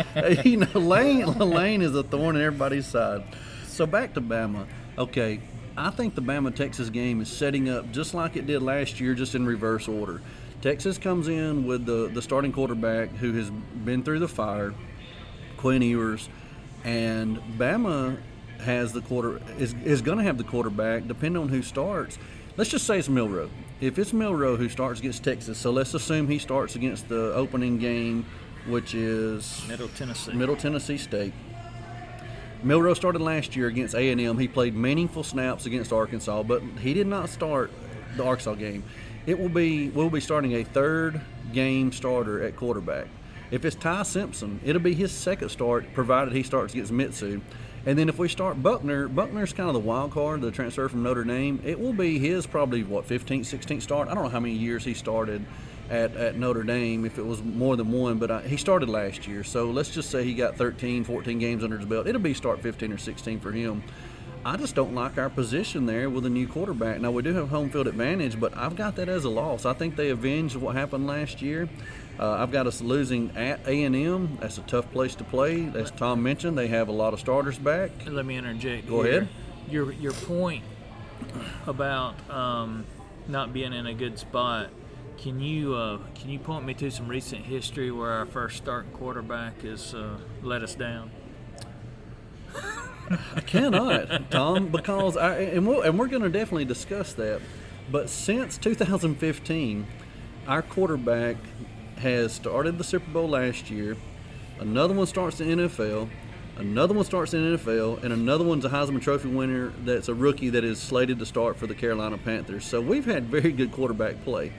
[0.44, 3.22] You know, Lane, Lane is a thorn in everybody's side.
[3.68, 4.66] So back to Bama.
[4.98, 5.40] Okay,
[5.76, 9.14] I think the Bama Texas game is setting up just like it did last year,
[9.14, 10.20] just in reverse order.
[10.60, 14.74] Texas comes in with the, the starting quarterback who has been through the fire,
[15.56, 16.28] Quinn Ewers,
[16.82, 18.18] and Bama
[18.60, 22.18] has the quarter is, is going to have the quarterback depending on who starts.
[22.56, 23.48] Let's just say it's Milrow.
[23.80, 27.78] If it's Milrow who starts against Texas, so let's assume he starts against the opening
[27.78, 28.26] game,
[28.66, 30.32] which is Middle Tennessee.
[30.32, 31.32] Middle Tennessee State.
[32.62, 34.38] Milrow started last year against A&M.
[34.38, 37.70] He played meaningful snaps against Arkansas, but he did not start
[38.16, 38.84] the Arkansas game.
[39.26, 41.20] It will be we'll be starting a third
[41.52, 43.06] game starter at quarterback.
[43.50, 47.40] If it's Ty Simpson, it'll be his second start, provided he starts against Mitsu.
[47.90, 51.02] And then if we start Buckner, Buckner's kind of the wild card, the transfer from
[51.02, 51.60] Notre Dame.
[51.64, 54.06] It will be his probably what 15th, 16th start.
[54.06, 55.44] I don't know how many years he started
[55.90, 59.26] at, at Notre Dame, if it was more than one, but I, he started last
[59.26, 59.42] year.
[59.42, 62.06] So let's just say he got 13, 14 games under his belt.
[62.06, 63.82] It'll be start 15 or 16 for him.
[64.44, 67.00] I just don't like our position there with a new quarterback.
[67.00, 69.66] Now we do have home field advantage, but I've got that as a loss.
[69.66, 71.68] I think they avenged what happened last year.
[72.20, 74.36] Uh, I've got us losing at A and M.
[74.42, 75.72] That's a tough place to play.
[75.74, 77.90] As Tom mentioned, they have a lot of starters back.
[78.06, 78.86] Let me interject.
[78.86, 79.22] Go here.
[79.22, 79.28] ahead.
[79.70, 80.62] Your your point
[81.66, 82.84] about um,
[83.26, 84.68] not being in a good spot.
[85.16, 88.92] Can you uh, can you point me to some recent history where our first starting
[88.92, 91.10] quarterback has uh, let us down?
[93.34, 97.40] I cannot, Tom, because I and we'll, and we're going to definitely discuss that.
[97.90, 99.86] But since 2015,
[100.46, 101.36] our quarterback
[102.00, 103.96] has started the Super Bowl last year.
[104.58, 106.08] Another one starts in NFL.
[106.56, 109.72] Another one starts in NFL, and another one's a Heisman Trophy winner.
[109.84, 112.66] That's a rookie that is slated to start for the Carolina Panthers.
[112.66, 114.52] So we've had very good quarterback play.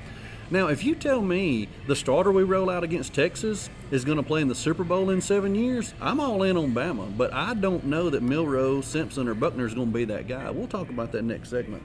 [0.50, 4.24] Now, if you tell me the starter we roll out against Texas is going to
[4.24, 7.16] play in the Super Bowl in seven years, I'm all in on Bama.
[7.16, 10.50] But I don't know that Milrow, Simpson, or Buckner is going to be that guy.
[10.50, 11.84] We'll talk about that next segment.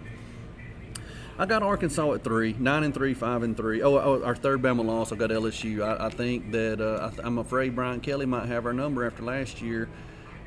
[1.38, 3.82] I got Arkansas at three, nine and three, five and three.
[3.82, 5.12] Oh, oh our third Bama loss.
[5.12, 5.82] I got LSU.
[5.82, 9.22] I, I think that uh, I, I'm afraid Brian Kelly might have our number after
[9.22, 9.88] last year.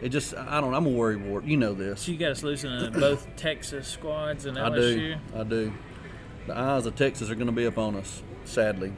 [0.02, 0.71] It just, I don't.
[0.71, 0.78] know.
[0.78, 1.43] I'm a worry wart.
[1.43, 2.02] You know this.
[2.02, 5.15] So you got us losing to both Texas squads and LSU.
[5.34, 5.39] I do.
[5.39, 5.73] I do.
[6.47, 8.93] The eyes of Texas are going to be upon us, sadly.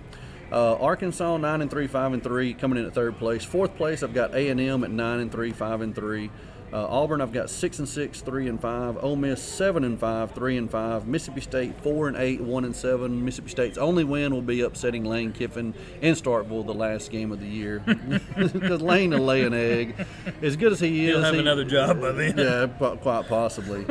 [0.52, 3.44] Uh, Arkansas nine and three, five and three, coming in at third place.
[3.44, 6.30] Fourth place, I've got A and M at nine and three, five and three.
[6.74, 9.04] Uh, Auburn, I've got six and six, three and five.
[9.04, 11.06] Ole Miss seven and five, three and five.
[11.06, 13.26] Mississippi State four and eight, one and seven.
[13.26, 17.42] Mississippi State's only win will be upsetting Lane Kiffin in Starkville the last game of
[17.42, 17.80] the year
[18.38, 19.96] because Lane will lay an egg.
[20.42, 22.38] As good as he is, He'll have he- another job by then.
[22.38, 22.68] yeah,
[23.02, 23.86] quite possibly.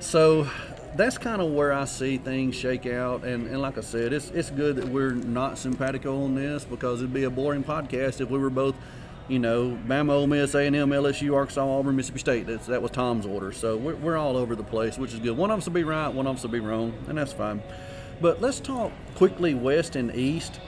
[0.00, 0.48] so
[0.96, 4.30] that's kind of where I see things shake out, and, and like I said, it's
[4.30, 8.30] it's good that we're not simpatico on this because it'd be a boring podcast if
[8.30, 8.74] we were both,
[9.28, 12.46] you know, Bama, Ole Miss, A and M, LSU, Arkansas, Auburn, Mississippi State.
[12.46, 15.36] That's that was Tom's order, so we're, we're all over the place, which is good.
[15.36, 17.62] One of us will be right, one of us will be wrong, and that's fine.
[18.20, 20.60] But let's talk quickly West and East.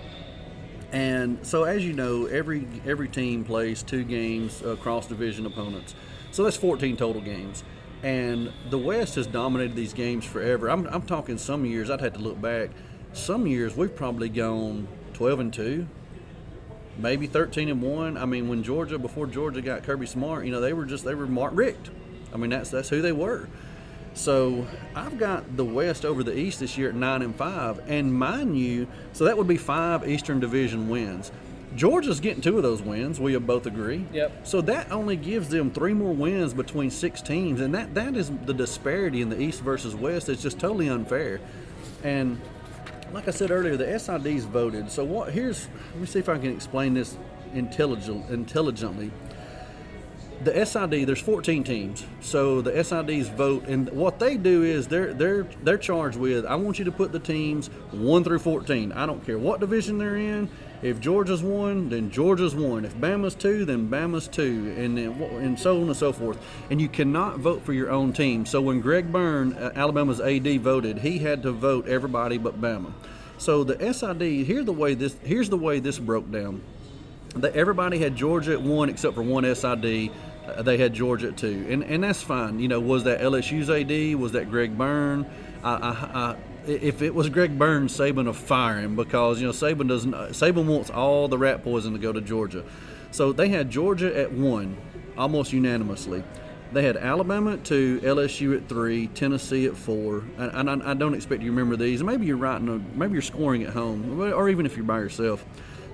[0.93, 5.95] And so, as you know, every every team plays two games across division opponents.
[6.31, 7.65] So that's 14 total games.
[8.03, 10.71] And the West has dominated these games forever.
[10.71, 11.91] I'm, I'm talking some years.
[11.91, 12.71] I'd have to look back.
[13.13, 15.89] Some years we've probably gone 12 and two,
[16.99, 18.17] maybe 13 and one.
[18.17, 21.15] I mean, when Georgia before Georgia got Kirby Smart, you know they were just they
[21.15, 21.91] were Mark Richt.
[22.33, 23.49] I mean that's that's who they were.
[24.15, 28.13] So I've got the West over the East this year at nine and five, and
[28.13, 31.31] mind you, so that would be five Eastern Division wins.
[31.77, 33.21] Georgia's getting two of those wins.
[33.21, 34.07] We both agree.
[34.13, 34.47] Yep.
[34.47, 38.33] So that only gives them three more wins between six teams, and that that is
[38.47, 40.29] the disparity in the East versus West.
[40.29, 41.41] It's just totally unfair.
[42.03, 42.41] And
[43.13, 44.91] like I said earlier, the SIDs voted.
[44.91, 45.33] So what?
[45.33, 47.17] Here's let me see if I can explain this
[47.55, 49.11] intelligent intelligently.
[50.45, 55.13] The SID, there's 14 teams, so the SIDs vote, and what they do is they're
[55.13, 56.47] they're they're charged with.
[56.47, 58.93] I want you to put the teams one through 14.
[58.93, 60.49] I don't care what division they're in.
[60.81, 62.85] If Georgia's one, then Georgia's one.
[62.85, 65.11] If Bama's two, then Bama's two, and then
[65.43, 66.39] and so on and so forth.
[66.71, 68.47] And you cannot vote for your own team.
[68.47, 72.93] So when Greg Byrne, uh, Alabama's AD, voted, he had to vote everybody but Bama.
[73.39, 76.63] So the SID, here's the way this here's the way this broke down.
[77.35, 80.11] That everybody had Georgia at one except for one SID.
[80.47, 82.61] Uh, they had Georgia at two, and and that's fine.
[82.61, 84.21] You know, was that LSU's AD?
[84.21, 85.27] Was that Greg Byrne?
[85.65, 86.37] I, I,
[86.69, 90.13] if it was Greg Burns, Saban fire him because you know Saban doesn't.
[90.13, 92.65] Saban wants all the rat poison to go to Georgia,
[93.11, 94.77] so they had Georgia at one,
[95.17, 96.23] almost unanimously.
[96.71, 101.15] They had Alabama at two, LSU at three, Tennessee at four, and, I, I, don't
[101.15, 102.03] expect you to remember these.
[102.03, 105.47] Maybe you're writing, a, maybe you're scoring at home, or even if you're by yourself.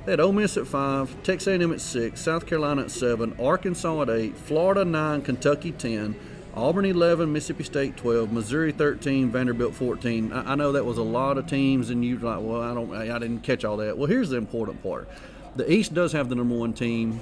[0.05, 4.03] They had Ole Miss at five, Texas A&M at six, South Carolina at seven, Arkansas
[4.03, 6.17] at eight, Florida nine, Kentucky ten.
[6.57, 10.33] Auburn 11, Mississippi State 12, Missouri 13, Vanderbilt 14.
[10.33, 12.95] I, I know that was a lot of teams, and you're like, well, I don't,
[12.95, 13.99] I didn't catch all that.
[13.99, 15.09] Well, here's the important part:
[15.57, 17.21] the East does have the number one team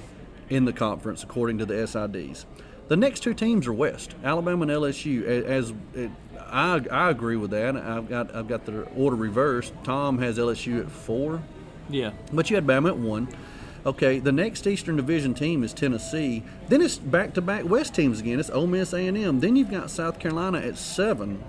[0.49, 2.45] in the conference according to the SIDs.
[2.89, 5.25] The next two teams are West, Alabama and LSU.
[5.25, 7.75] As, as I, I agree with that.
[7.75, 9.73] I've got I've got the order reversed.
[9.83, 11.41] Tom has LSU at four.
[11.89, 13.27] Yeah, but you had Bama at one.
[13.85, 16.41] Okay, the next Eastern Division team is Tennessee.
[16.69, 18.39] Then it's back-to-back West teams again.
[18.39, 19.41] It's Ole Miss, A&M.
[19.41, 21.43] Then you've got South Carolina at seven,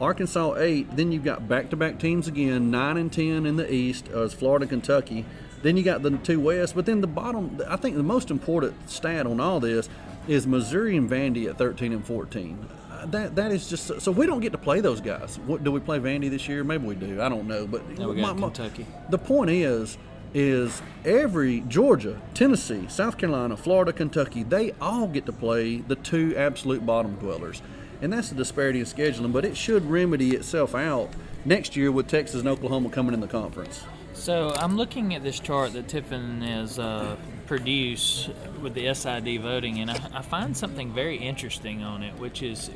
[0.00, 0.96] Arkansas eight.
[0.96, 5.24] Then you've got back-to-back teams again, nine and ten in the East as Florida, Kentucky.
[5.62, 6.74] Then you got the two West.
[6.74, 9.88] But then the bottom, I think the most important stat on all this
[10.26, 12.68] is Missouri and Vandy at 13 and 14
[13.00, 15.38] uh, that that is just so we don't get to play those guys.
[15.46, 16.62] What do we play Vandy this year?
[16.64, 17.20] Maybe we do.
[17.20, 18.86] I don't know, but no, we got my, Kentucky.
[19.08, 19.96] The point is
[20.34, 26.36] is every Georgia, Tennessee, South Carolina, Florida, Kentucky, they all get to play the two
[26.36, 27.62] absolute bottom dwellers.
[28.02, 31.10] And that's the disparity in scheduling, but it should remedy itself out
[31.44, 33.84] next year with Texas and Oklahoma coming in the conference.
[34.12, 37.16] So I'm looking at this chart that Tiffin has uh,
[37.46, 42.42] produced with the SID voting, and I, I, find something very interesting on it, which
[42.42, 42.70] is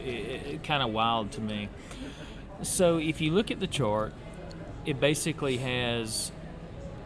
[0.62, 1.68] kind of wild to me.
[2.62, 4.14] So if you look at the chart,
[4.86, 6.32] it basically has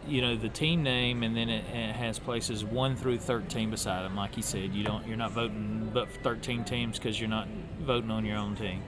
[0.07, 4.03] you know the team name, and then it, it, has places one through thirteen beside
[4.03, 4.15] them.
[4.15, 7.47] Like you said, you don't you're not voting but thirteen teams because you're not
[7.79, 8.81] voting on your own team.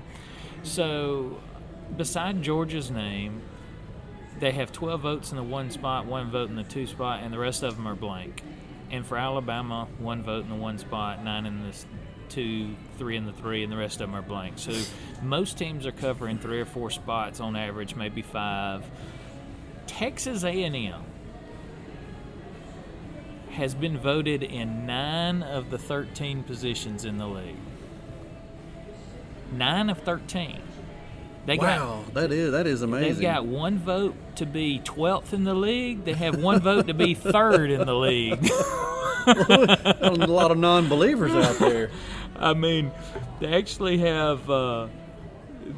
[0.63, 1.39] So
[1.97, 3.41] beside Georgia's name,
[4.39, 7.33] they have 12 votes in the one spot, one vote in the two spot, and
[7.33, 8.43] the rest of them are blank.
[8.89, 11.75] And for Alabama, one vote in the one spot, nine in the
[12.29, 14.57] two, three in the three, and the rest of them are blank.
[14.57, 14.73] So
[15.21, 18.83] most teams are covering three or four spots on average, maybe five.
[19.91, 21.03] Texas A&M
[23.51, 27.57] has been voted in nine of the 13 positions in the league.
[29.51, 30.61] Nine of 13.
[31.45, 33.15] They wow, got, that is that is amazing.
[33.15, 36.05] They've got one vote to be 12th in the league.
[36.05, 38.49] They have one vote to be third in the league.
[39.27, 41.91] a lot of non-believers out there.
[42.37, 42.91] I mean,
[43.41, 44.87] they actually have uh,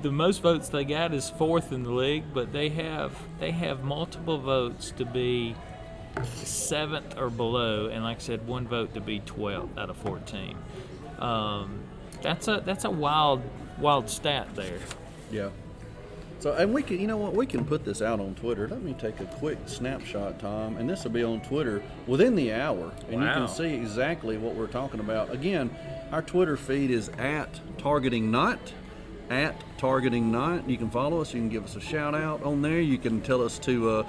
[0.01, 3.83] the most votes they got is fourth in the league, but they have they have
[3.83, 5.55] multiple votes to be
[6.43, 10.57] seventh or below, and like I said, one vote to be 12th out of 14.
[11.19, 11.79] Um,
[12.21, 13.41] that's a that's a wild
[13.79, 14.79] wild stat there.
[15.31, 15.49] Yeah.
[16.39, 18.67] So, and we can, you know what, we can put this out on Twitter.
[18.67, 22.51] Let me take a quick snapshot, Tom, and this will be on Twitter within the
[22.51, 23.27] hour, and wow.
[23.27, 25.31] you can see exactly what we're talking about.
[25.31, 25.73] Again,
[26.11, 28.59] our Twitter feed is at targeting not
[29.33, 30.67] at targeting Night.
[30.67, 31.33] You can follow us.
[31.33, 32.79] You can give us a shout out on there.
[32.79, 33.89] You can tell us to.
[33.89, 34.03] Uh,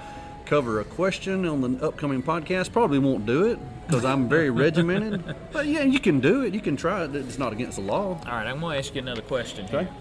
[0.45, 2.71] cover a question on the upcoming podcast.
[2.71, 5.35] Probably won't do it because I'm very regimented.
[5.51, 6.53] But yeah, you can do it.
[6.53, 7.15] You can try it.
[7.15, 8.09] It's not against the law.
[8.09, 9.65] All right, I'm going to ask you another question.
[9.65, 9.85] Okay.
[9.85, 9.93] Here.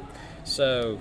[0.44, 1.00] So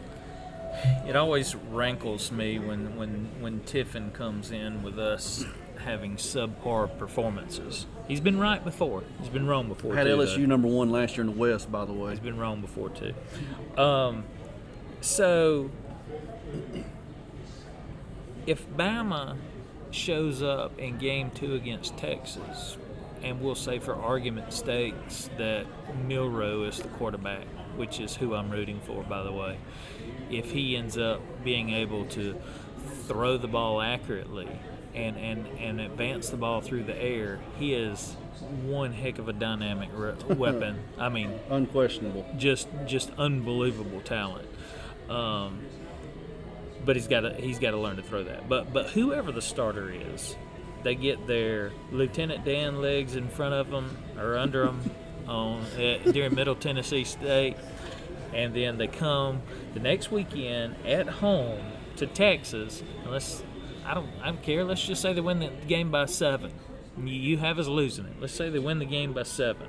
[1.06, 5.46] it always rankles me when when when Tiffin comes in with us
[5.84, 7.86] having subpar performances.
[8.08, 9.04] He's been right before.
[9.20, 9.96] He's been wrong before.
[9.96, 10.46] Had too, LSU though.
[10.46, 12.12] number one last year in the West, by the way.
[12.12, 13.14] He's been wrong before too.
[13.82, 14.24] Um,
[15.02, 15.70] so
[18.46, 19.38] if Bama
[19.92, 22.78] shows up in game two against Texas,
[23.22, 25.66] and we'll say for argument sakes that
[26.08, 27.46] Milroe is the quarterback,
[27.78, 29.58] which is who I'm rooting for, by the way,
[30.30, 32.36] if he ends up being able to
[33.08, 34.50] throw the ball accurately
[34.94, 38.16] and, and, and advance the ball through the air, he is
[38.64, 40.80] one heck of a dynamic re- weapon.
[40.98, 42.26] I mean, Unquestionable.
[42.38, 44.48] just just unbelievable talent.
[45.10, 45.62] Um,
[46.86, 48.50] but he's got to he's got to learn to throw that.
[48.50, 50.36] But but whoever the starter is,
[50.84, 54.92] they get their Lieutenant Dan legs in front of them or under them
[55.28, 57.56] on uh, during Middle Tennessee State,
[58.34, 59.42] and then they come
[59.74, 61.60] the next weekend at home
[61.98, 62.84] to Texas.
[63.08, 63.44] Let's
[63.86, 64.64] I don't I don't care.
[64.64, 66.52] Let's just say they win the game by seven.
[67.04, 68.14] You, have us losing it.
[68.20, 69.68] Let's say they win the game by seven.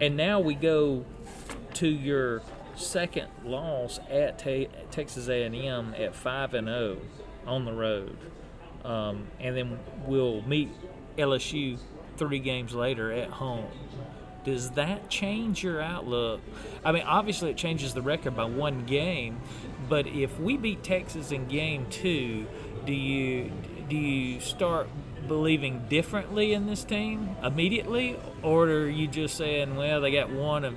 [0.00, 1.04] And now we go
[1.74, 2.40] to your
[2.74, 6.96] second loss at te- Texas A&M at five and zero
[7.46, 8.16] on the road,
[8.84, 10.70] um, and then we'll meet
[11.18, 11.78] LSU
[12.16, 13.66] three games later at home.
[14.44, 16.40] Does that change your outlook?
[16.82, 19.40] I mean, obviously it changes the record by one game,
[19.90, 22.46] but if we beat Texas in game two,
[22.86, 23.52] do you
[23.88, 24.88] do you start
[25.26, 30.64] believing differently in this team immediately, or are you just saying, well, they got one
[30.64, 30.74] of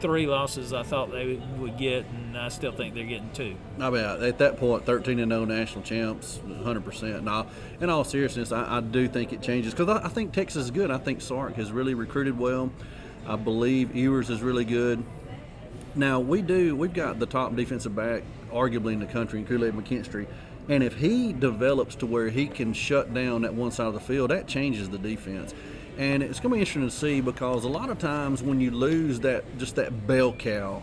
[0.00, 3.56] three losses I thought they would get, and I still think they're getting two?
[3.78, 7.22] I mean, at that point, 13 and 0 national champs, 100%.
[7.22, 7.46] Now,
[7.80, 10.70] in all seriousness, I, I do think it changes because I, I think Texas is
[10.72, 10.90] good.
[10.90, 12.72] I think Sark has really recruited well.
[13.26, 15.04] I believe Ewers is really good.
[15.94, 19.74] Now, we do, we've got the top defensive back, arguably in the country, in Kool-Aid
[19.74, 20.26] McKinstry.
[20.68, 24.00] And if he develops to where he can shut down that one side of the
[24.00, 25.54] field, that changes the defense.
[25.98, 28.70] And it's going to be interesting to see because a lot of times when you
[28.70, 30.82] lose that, just that bell cow,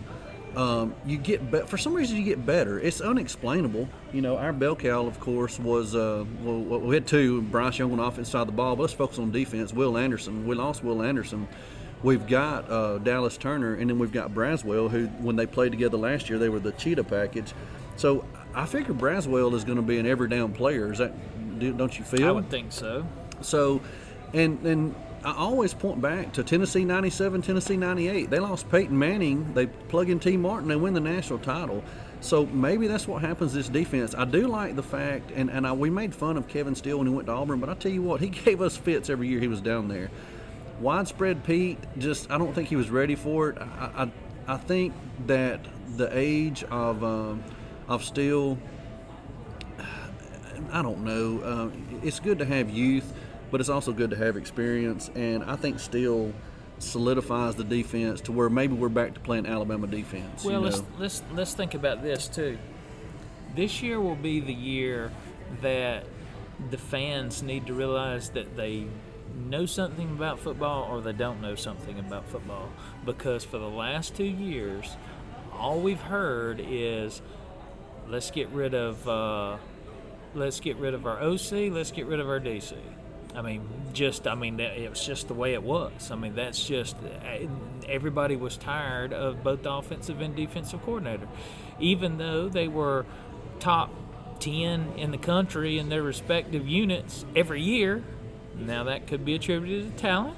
[0.56, 2.80] um, you get be- for some reason you get better.
[2.80, 3.88] It's unexplainable.
[4.12, 7.42] You know, our bell cow, of course, was uh, well, we had two.
[7.42, 9.72] Bryce Young on offense side of the ball, but let's focus on defense.
[9.72, 10.46] Will Anderson.
[10.46, 11.46] We lost Will Anderson.
[12.02, 15.96] We've got uh, Dallas Turner, and then we've got Braswell, who when they played together
[15.96, 17.52] last year, they were the cheetah package.
[17.96, 18.24] So
[18.54, 20.92] I figure Braswell is going to be an every down player.
[20.92, 21.12] Is that
[21.58, 22.28] do- don't you feel?
[22.28, 23.04] I would think so.
[23.40, 23.80] So,
[24.32, 24.94] and and
[25.24, 28.30] I always point back to Tennessee '97, Tennessee '98.
[28.30, 29.52] They lost Peyton Manning.
[29.54, 30.68] They plug in Tee Martin.
[30.68, 31.82] They win the national title.
[32.20, 34.14] So maybe that's what happens this defense.
[34.14, 37.06] I do like the fact, and, and I, we made fun of Kevin Steele when
[37.06, 39.38] he went to Auburn, but I tell you what, he gave us fits every year
[39.38, 40.10] he was down there.
[40.80, 43.58] Widespread Pete, just I don't think he was ready for it.
[43.58, 44.10] I
[44.48, 44.94] I, I think
[45.26, 45.60] that
[45.96, 47.42] the age of um,
[47.88, 48.58] of Steele
[50.72, 51.42] I don't know.
[51.44, 53.12] Um, it's good to have youth,
[53.50, 55.10] but it's also good to have experience.
[55.14, 56.32] And I think still
[56.78, 60.44] solidifies the defense to where maybe we're back to playing Alabama defense.
[60.44, 62.58] Well, you let's let's let's think about this too.
[63.56, 65.10] This year will be the year
[65.62, 66.04] that
[66.70, 68.86] the fans need to realize that they
[69.38, 72.70] know something about football or they don't know something about football
[73.04, 74.96] because for the last two years
[75.52, 77.20] all we've heard is
[78.08, 79.56] let's get rid of uh,
[80.34, 82.74] let's get rid of our OC, let's get rid of our DC.
[83.34, 86.10] I mean, just I mean, that, it was just the way it was.
[86.10, 86.96] I mean, that's just
[87.86, 91.28] everybody was tired of both the offensive and defensive coordinator,
[91.78, 93.04] even though they were
[93.60, 93.90] top
[94.40, 98.02] ten in the country in their respective units every year.
[98.58, 100.36] Now that could be attributed to talent.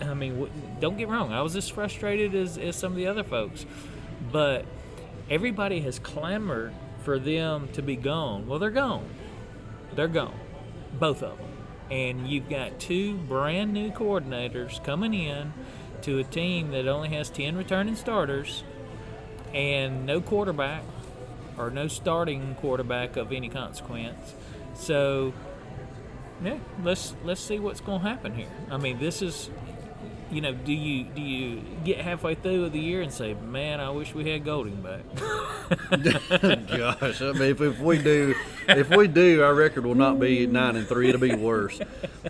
[0.00, 0.48] I mean,
[0.80, 1.32] don't get wrong.
[1.32, 3.66] I was as frustrated as, as some of the other folks,
[4.30, 4.64] but
[5.28, 8.46] everybody has clamored for them to be gone.
[8.46, 9.08] Well, they're gone.
[9.94, 10.38] They're gone,
[10.98, 11.48] both of them.
[11.90, 15.52] And you've got two brand new coordinators coming in
[16.02, 18.64] to a team that only has 10 returning starters
[19.54, 20.82] and no quarterback
[21.56, 24.34] or no starting quarterback of any consequence.
[24.74, 25.32] So,
[26.42, 28.48] yeah, let's let's see what's going to happen here.
[28.70, 29.50] I mean, this is
[30.30, 33.80] you know, do you do you get halfway through of the year and say, "Man,
[33.80, 35.04] I wish we had Golding back"?
[36.68, 38.34] Gosh, I mean, if, if we do,
[38.68, 41.08] if we do, our record will not be nine and three.
[41.08, 41.80] It'll be worse.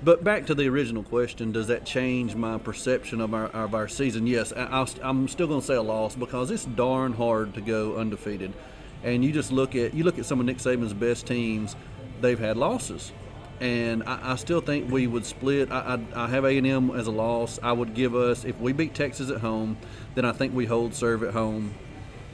[0.03, 3.89] But back to the original question: Does that change my perception of our of our
[3.89, 4.27] season?
[4.27, 7.97] Yes, I, I'm still going to say a loss because it's darn hard to go
[7.97, 8.53] undefeated.
[9.05, 11.77] And you just look at you look at some of Nick Saban's best teams;
[12.21, 13.13] they've had losses.
[13.61, 15.71] And I, I still think we would split.
[15.71, 17.59] I, I, I have A and M as a loss.
[17.63, 19.79] I would give us if we beat Texas at home,
[20.15, 21.75] then I think we hold serve at home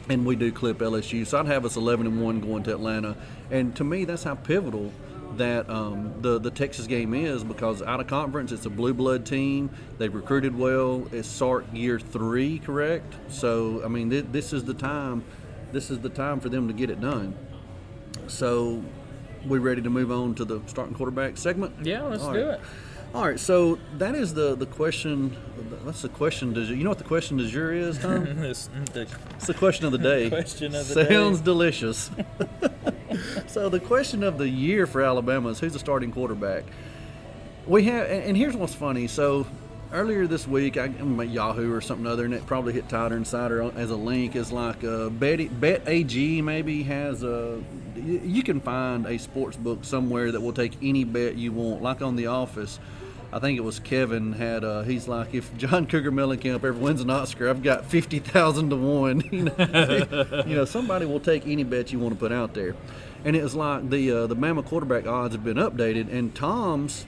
[0.09, 1.27] and we do clip LSU.
[1.27, 3.17] So I'd have us 11 and one going to Atlanta,
[3.51, 4.93] and to me, that's how pivotal
[5.37, 9.25] that um, the the Texas game is because out of conference, it's a blue blood
[9.25, 9.71] team.
[9.99, 11.07] They've recruited well.
[11.13, 13.15] It's Sark year three, correct?
[13.29, 15.25] So I mean, th- this is the time.
[15.73, 17.35] This is the time for them to get it done.
[18.27, 18.83] So,
[19.47, 21.75] we ready to move on to the starting quarterback segment?
[21.85, 22.55] Yeah, let's All do right.
[22.55, 22.61] it.
[23.15, 25.37] All right, so that is the the question.
[25.85, 26.55] That's the question.
[26.55, 28.25] Does you know what the question du jour is, Tom?
[28.41, 30.31] This- the It's the question of the day.
[30.31, 31.15] Question of the Sounds day.
[31.15, 32.11] Sounds delicious.
[33.49, 36.65] so the question of the year for Alabama is who's the starting quarterback.
[37.67, 39.07] We have, and here's what's funny.
[39.07, 39.47] So
[39.93, 43.17] earlier this week, I I'm at Yahoo or something other, and it probably hit Tighter
[43.17, 44.35] Insider as a link.
[44.35, 47.63] Is like uh, Bet Bet AG maybe has a.
[47.97, 52.03] You can find a sports book somewhere that will take any bet you want, like
[52.03, 52.81] on The Office.
[53.35, 54.65] I think it was Kevin had.
[54.65, 58.71] Uh, he's like, if John Cougar Mellencamp ever wins an Oscar, I've got fifty thousand
[58.71, 59.23] to one.
[59.33, 62.75] You know, you know, somebody will take any bet you want to put out there,
[63.25, 67.07] and it was like the uh, the Bama quarterback odds have been updated, and Tom's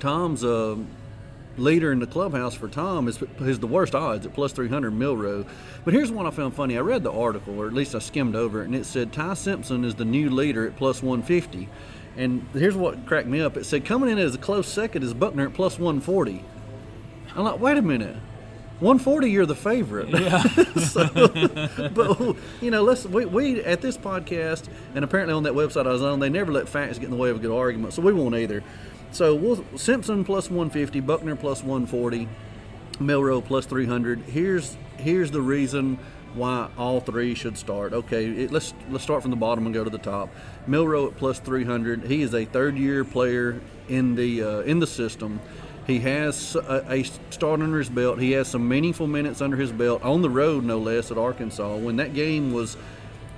[0.00, 0.76] Tom's uh,
[1.60, 5.44] leader in the clubhouse for Tom is, is the worst odds at plus 300 Milroe.
[5.84, 6.76] But here's one I found funny.
[6.76, 9.34] I read the article, or at least I skimmed over it, and it said Ty
[9.34, 11.68] Simpson is the new leader at plus 150.
[12.16, 13.56] And here's what cracked me up.
[13.56, 16.44] It said coming in as a close second is Buchner at plus 140.
[17.36, 18.16] I'm like, wait a minute.
[18.80, 20.08] 140, you're the favorite.
[20.08, 20.42] Yeah.
[20.78, 21.06] so,
[21.90, 25.92] but you know, let's we, we at this podcast and apparently on that website I
[25.92, 28.00] was on, they never let facts get in the way of a good argument, so
[28.00, 28.64] we won't either.
[29.12, 32.28] So we'll, Simpson plus 150, Buchner plus 140,
[33.00, 34.20] Milroe plus 300.
[34.20, 35.98] Here's here's the reason
[36.34, 37.92] why all three should start.
[37.92, 40.28] Okay, it, let's let's start from the bottom and go to the top.
[40.66, 42.04] Milroe at plus 300.
[42.04, 45.40] He is a third-year player in the uh, in the system.
[45.86, 48.20] He has a, a, start under his belt.
[48.20, 51.76] He has some meaningful minutes under his belt on the road, no less, at Arkansas.
[51.76, 52.76] When that game was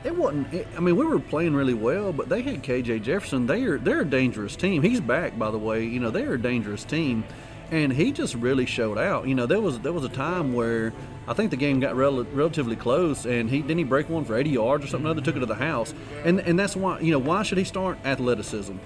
[0.05, 0.53] it wasn't.
[0.53, 3.47] It, I mean, we were playing really well, but they had KJ Jefferson.
[3.47, 4.83] They are they're a dangerous team.
[4.83, 5.85] He's back, by the way.
[5.85, 7.25] You know, they're a dangerous team,
[7.71, 9.29] and he just really showed out.
[9.29, 10.93] You know, there was there was a time where
[11.29, 14.37] I think the game got rel- relatively close, and he didn't he break one for
[14.37, 15.09] 80 yards or something.
[15.09, 15.95] Other took it to the house,
[16.25, 18.77] and and that's why you know why should he start athleticism?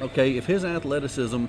[0.00, 1.46] Okay, if his athleticism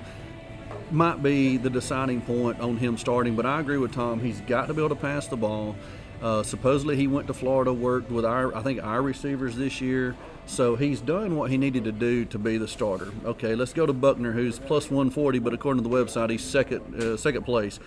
[0.90, 4.20] might be the deciding point on him starting, but I agree with Tom.
[4.20, 5.76] He's got to be able to pass the ball.
[6.22, 10.14] Uh, supposedly he went to Florida, worked with our, I think our receivers this year.
[10.46, 13.12] So he's done what he needed to do to be the starter.
[13.24, 17.00] Okay, let's go to Buchner, who's plus 140, but according to the website, he's second,
[17.00, 17.78] uh, second place.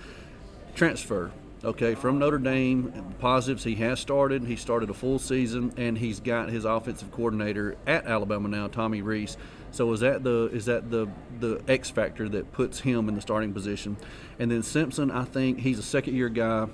[0.74, 1.32] Transfer.
[1.64, 3.64] Okay, from Notre Dame, positives.
[3.64, 4.44] He has started.
[4.44, 9.02] He started a full season, and he's got his offensive coordinator at Alabama now, Tommy
[9.02, 9.38] Rees.
[9.72, 11.08] So is that the is that the
[11.40, 13.96] the X factor that puts him in the starting position?
[14.40, 16.68] And then Simpson, I think he's a second year guy.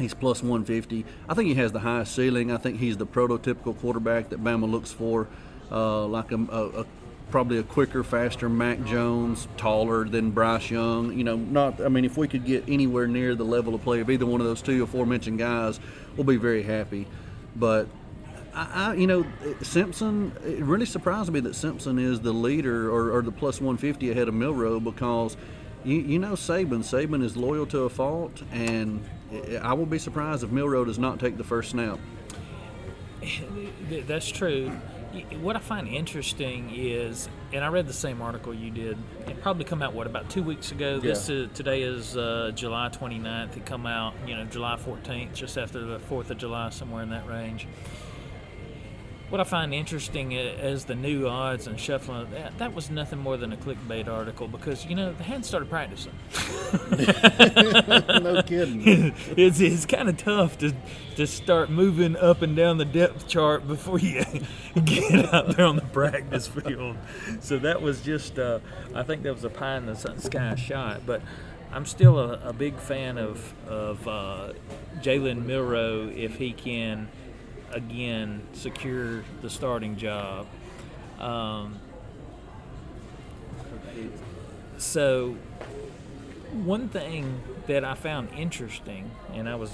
[0.00, 1.04] He's plus 150.
[1.28, 2.50] I think he has the highest ceiling.
[2.50, 5.28] I think he's the prototypical quarterback that Bama looks for,
[5.70, 6.86] uh, like a, a, a,
[7.30, 11.16] probably a quicker, faster Mac Jones, taller than Bryce Young.
[11.16, 11.80] You know, not.
[11.80, 14.40] I mean, if we could get anywhere near the level of play of either one
[14.40, 15.78] of those two aforementioned guys,
[16.16, 17.06] we'll be very happy.
[17.56, 17.86] But
[18.54, 19.24] I, I, you know,
[19.62, 20.32] Simpson.
[20.44, 24.28] It really surprised me that Simpson is the leader or, or the plus 150 ahead
[24.28, 25.36] of Milroe because
[25.84, 26.80] you, you know Saban.
[26.80, 29.04] Saban is loyal to a fault, and
[29.62, 31.98] I will be surprised if Milroe does not take the first snap.
[34.06, 34.70] That's true.
[35.40, 38.96] What I find interesting is, and I read the same article you did.
[39.26, 41.00] It probably come out what about two weeks ago.
[41.00, 41.46] This yeah.
[41.52, 43.56] today is uh, July 29th.
[43.56, 47.10] It come out, you know, July 14th, just after the Fourth of July, somewhere in
[47.10, 47.66] that range
[49.30, 53.36] what I find interesting is the new odds and shuffling, that, that was nothing more
[53.36, 56.12] than a clickbait article because, you know, they hadn't started practicing.
[56.90, 58.82] no kidding.
[59.36, 60.74] it's it's kind of tough to,
[61.14, 64.24] to start moving up and down the depth chart before you
[64.84, 66.96] get out there on the practice field.
[67.40, 68.58] So that was just, uh,
[68.96, 71.06] I think that was a pie in the sky shot.
[71.06, 71.22] But
[71.70, 74.52] I'm still a, a big fan of, of uh,
[74.96, 77.08] Jalen Milroe if he can–
[77.72, 80.46] again secure the starting job.
[81.18, 81.78] Um,
[84.78, 85.36] so,
[86.52, 89.70] one thing that I found interesting, and I was,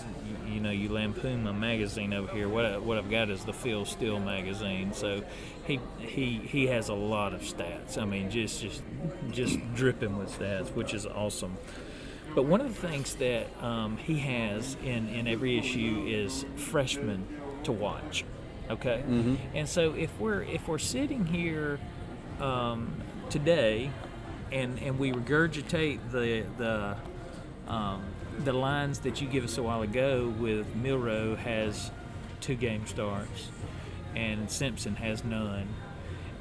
[0.49, 2.49] you, know, you lampoon my magazine over here.
[2.49, 4.93] What I, what I've got is the Phil Steele magazine.
[4.93, 5.23] So,
[5.67, 7.99] he he he has a lot of stats.
[7.99, 8.83] I mean, just just
[9.31, 11.57] just dripping with stats, which is awesome.
[12.35, 17.27] But one of the things that um, he has in, in every issue is freshman
[17.67, 18.25] to watch.
[18.69, 19.37] Okay, mm-hmm.
[19.55, 21.79] and so if we're if we're sitting here
[22.41, 23.01] um,
[23.31, 23.91] today,
[24.51, 26.97] and and we regurgitate the the
[27.73, 28.03] um,
[28.45, 31.93] the lines that you give us a while ago with Milroe has
[32.41, 33.51] two game starts,
[34.17, 35.69] and Simpson has none,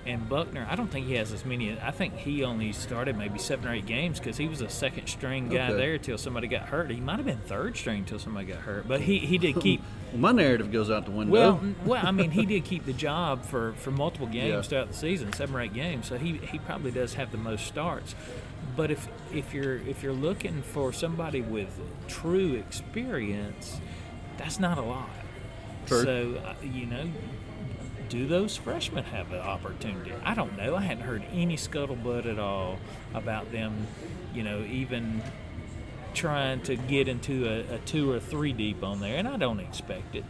[0.05, 1.79] and Buchner, I don't think he has as many.
[1.79, 5.07] I think he only started maybe seven or eight games because he was a second
[5.07, 5.77] string guy okay.
[5.77, 6.91] there till somebody got hurt.
[6.91, 9.81] He might have been third string till somebody got hurt, but he, he did keep.
[10.11, 11.33] well, my narrative goes out the window.
[11.33, 14.61] Well, well, I mean, he did keep the job for, for multiple games yeah.
[14.61, 16.07] throughout the season, seven or eight games.
[16.07, 18.13] So he, he probably does have the most starts.
[18.75, 21.69] But if if you're if you're looking for somebody with
[22.07, 23.79] true experience,
[24.37, 25.09] that's not a lot.
[25.85, 26.03] True.
[26.03, 27.09] So uh, you know,
[28.09, 30.13] do those freshmen have an opportunity?
[30.23, 30.75] I don't know.
[30.75, 32.77] I hadn't heard any scuttlebutt at all
[33.13, 33.87] about them,
[34.33, 35.21] you know, even
[36.13, 39.59] trying to get into a, a two or three deep on there, and I don't
[39.59, 40.23] expect it.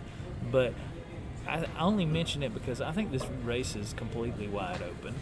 [0.52, 0.74] But
[1.48, 5.16] I only mention it because I think this race is completely wide open.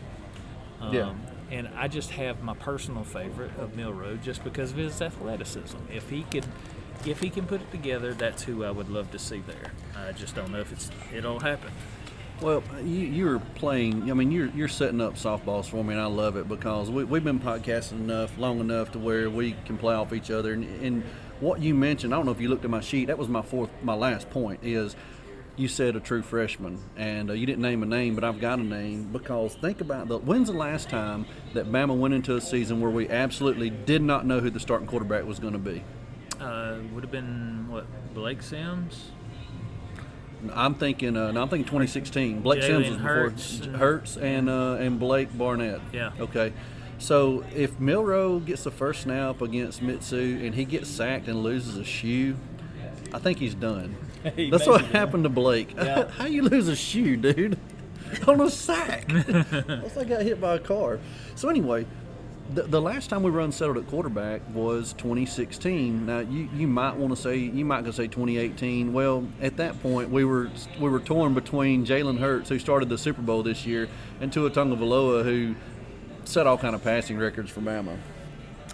[0.79, 1.13] Um, Yeah.
[1.51, 5.77] And I just have my personal favorite of Milroe just because of his athleticism.
[5.93, 6.45] If he could,
[7.05, 9.71] if he can put it together, that's who I would love to see there.
[9.95, 11.69] I just don't know if it's it'll happen.
[12.43, 14.11] Well, you, you're playing.
[14.11, 17.05] I mean, you're you're setting up softballs for me, and I love it because we,
[17.05, 20.51] we've been podcasting enough, long enough to where we can play off each other.
[20.51, 21.03] And, and
[21.39, 23.05] what you mentioned, I don't know if you looked at my sheet.
[23.05, 24.97] That was my fourth, my last point is.
[25.55, 28.57] You said a true freshman, and uh, you didn't name a name, but I've got
[28.57, 30.17] a name because think about the.
[30.17, 34.25] When's the last time that Bama went into a season where we absolutely did not
[34.25, 35.83] know who the starting quarterback was going to be?
[36.41, 39.11] Uh, would have been what Blake Sims.
[40.53, 41.15] I'm thinking.
[41.15, 42.41] Uh, no, I'm thinking 2016.
[42.41, 45.79] Blake Jalen Sims was before Hurts and- Hurts and uh, and Blake Barnett.
[45.91, 46.11] Yeah.
[46.19, 46.53] Okay.
[46.99, 51.75] So if Milroe gets the first snap against Mitsu and he gets sacked and loses
[51.77, 52.35] a shoe,
[53.13, 53.95] I think he's done.
[54.37, 54.95] He That's what be done.
[54.95, 55.73] happened to Blake.
[55.77, 56.07] Yeah.
[56.07, 57.59] How you lose a shoe, dude?
[58.27, 59.09] On a sack.
[59.11, 60.99] That's like I got hit by a car.
[61.35, 61.85] So anyway,
[62.51, 66.05] the, the last time we were unsettled at quarterback was 2016.
[66.05, 68.93] Now you, you might want to say you might gonna say 2018.
[68.93, 72.97] Well, at that point we were we were torn between Jalen Hurts, who started the
[72.97, 73.87] Super Bowl this year,
[74.19, 75.55] and Tua Tagovailoa, who
[76.25, 77.97] set all kind of passing records for Bama.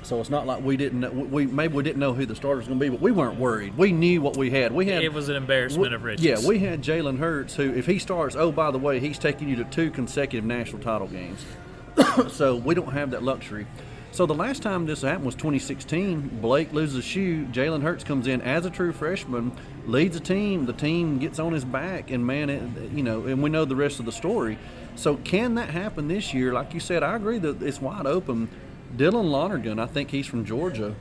[0.02, 2.58] So it's not like we didn't know, we maybe we didn't know who the starter
[2.58, 3.78] was going to be, but we weren't worried.
[3.78, 4.72] We knew what we had.
[4.72, 6.26] We had It was an embarrassment we- of riches.
[6.26, 9.50] Yeah, we had Jalen Hurts, who, if he starts, oh, by the way, he's taking
[9.50, 11.46] you to two consecutive national title games.
[12.30, 13.66] so we don't have that luxury.
[14.12, 16.40] So the last time this happened was 2016.
[16.42, 17.46] Blake loses a shoe.
[17.46, 19.52] Jalen Hurts comes in as a true freshman,
[19.86, 20.66] leads a team.
[20.66, 23.76] The team gets on his back, and man, it, you know, and we know the
[23.76, 24.58] rest of the story.
[24.96, 26.54] So can that happen this year?
[26.54, 28.50] Like you said, I agree that it's wide open.
[28.98, 30.96] Dylan Lonergan, I think he's from Georgia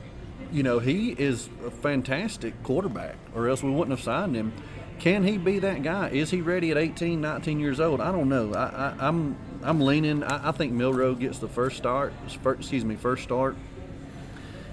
[0.51, 4.51] you know, he is a fantastic quarterback, or else we wouldn't have signed him.
[4.99, 6.09] Can he be that guy?
[6.09, 8.01] Is he ready at 18, 19 years old?
[8.01, 8.53] I don't know.
[8.53, 10.23] I, I, I'm I'm leaning.
[10.23, 12.13] I, I think Milroe gets the first start.
[12.41, 13.55] First, excuse me, first start.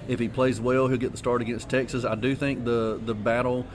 [0.07, 2.03] If he plays well, he'll get the start against Texas.
[2.05, 3.65] I do think the the battle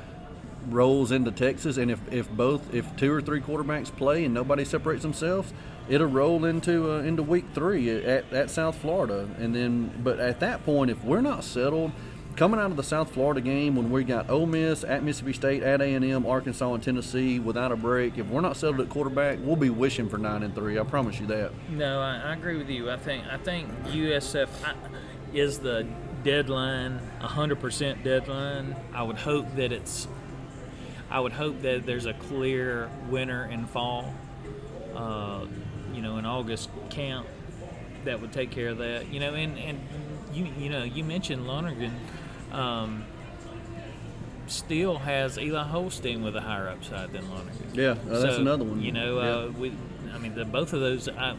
[0.69, 4.65] rolls into Texas, and if, if both if two or three quarterbacks play and nobody
[4.65, 5.53] separates themselves,
[5.89, 10.41] it'll roll into uh, into week three at, at South Florida, and then but at
[10.41, 11.93] that point, if we're not settled,
[12.33, 15.63] coming out of the South Florida game when we got Ole Miss at Mississippi State
[15.63, 18.89] at A and M, Arkansas and Tennessee without a break, if we're not settled at
[18.89, 20.79] quarterback, we'll be wishing for nine and three.
[20.79, 21.53] I promise you that.
[21.71, 22.91] No, I, I agree with you.
[22.91, 24.49] I think I think USF
[25.33, 25.87] is the
[26.25, 28.77] deadline, hundred percent deadline.
[28.93, 30.09] I would hope that it's.
[31.11, 34.15] I would hope that there's a clear winter and fall.
[34.95, 35.47] Uh,
[35.93, 37.27] you know, in August camp
[38.05, 39.13] that would take care of that.
[39.13, 39.81] You know, and and
[40.33, 41.95] you you know you mentioned Lonergan.
[42.53, 43.05] Um,
[44.47, 47.71] still has Eli Holstein with a higher upside than Lonergan.
[47.73, 48.83] Yeah, uh, that's So, another one.
[48.83, 49.73] You know, uh, we,
[50.15, 51.09] I mean, the, both of those.
[51.09, 51.35] I,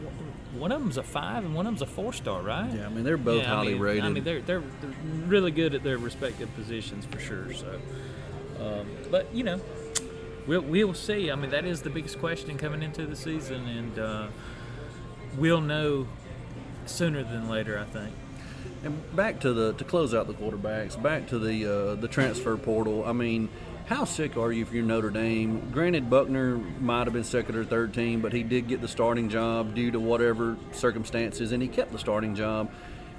[0.56, 2.72] one of them's a five, and one of them's a four star, right?
[2.72, 4.04] Yeah, I mean they're both Yeah, I highly mean, rated.
[4.04, 4.94] I mean, they're, they're they're
[5.26, 7.52] really good at their respective positions for sure.
[7.54, 7.80] So,
[8.60, 9.60] um, but you know,
[10.46, 11.30] we'll we'll see.
[11.30, 14.26] I mean, that is the biggest question coming into the season, and uh,
[15.36, 16.06] we'll know
[16.86, 17.78] sooner than later.
[17.78, 18.14] I think.
[18.84, 22.56] And back to the to close out the quarterbacks, back to the uh, the transfer
[22.56, 23.04] portal.
[23.04, 23.48] I mean,
[23.86, 25.70] how sick are you if you're Notre Dame?
[25.72, 29.28] Granted, Buchner might have been second or third team, but he did get the starting
[29.30, 32.70] job due to whatever circumstances, and he kept the starting job.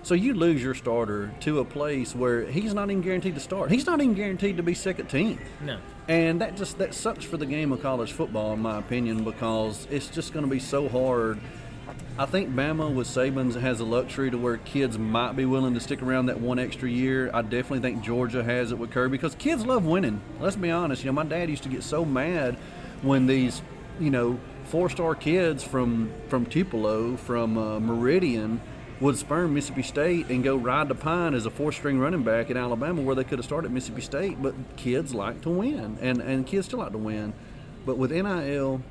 [0.04, 3.72] So you lose your starter to a place where he's not even guaranteed to start.
[3.72, 5.40] He's not even guaranteed to be second team.
[5.62, 5.80] No.
[6.08, 9.88] And that just that sucks for the game of college football, in my opinion, because
[9.90, 11.40] it's just going to be so hard.
[12.18, 15.82] I think Bama with Saban's has a luxury to where kids might be willing to
[15.82, 17.30] stick around that one extra year.
[17.34, 20.22] I definitely think Georgia has it with Kirby because kids love winning.
[20.40, 21.04] Let's be honest.
[21.04, 22.56] You know, my dad used to get so mad
[23.02, 23.62] when these,
[24.00, 28.62] you know, four-star kids from from Tupelo, from uh, Meridian,
[29.02, 32.56] would spurn Mississippi State and go ride the pine as a four-string running back in
[32.56, 34.42] Alabama, where they could have started Mississippi State.
[34.42, 37.34] But kids like to win, and and kids still like to win.
[37.86, 38.82] But with NIL,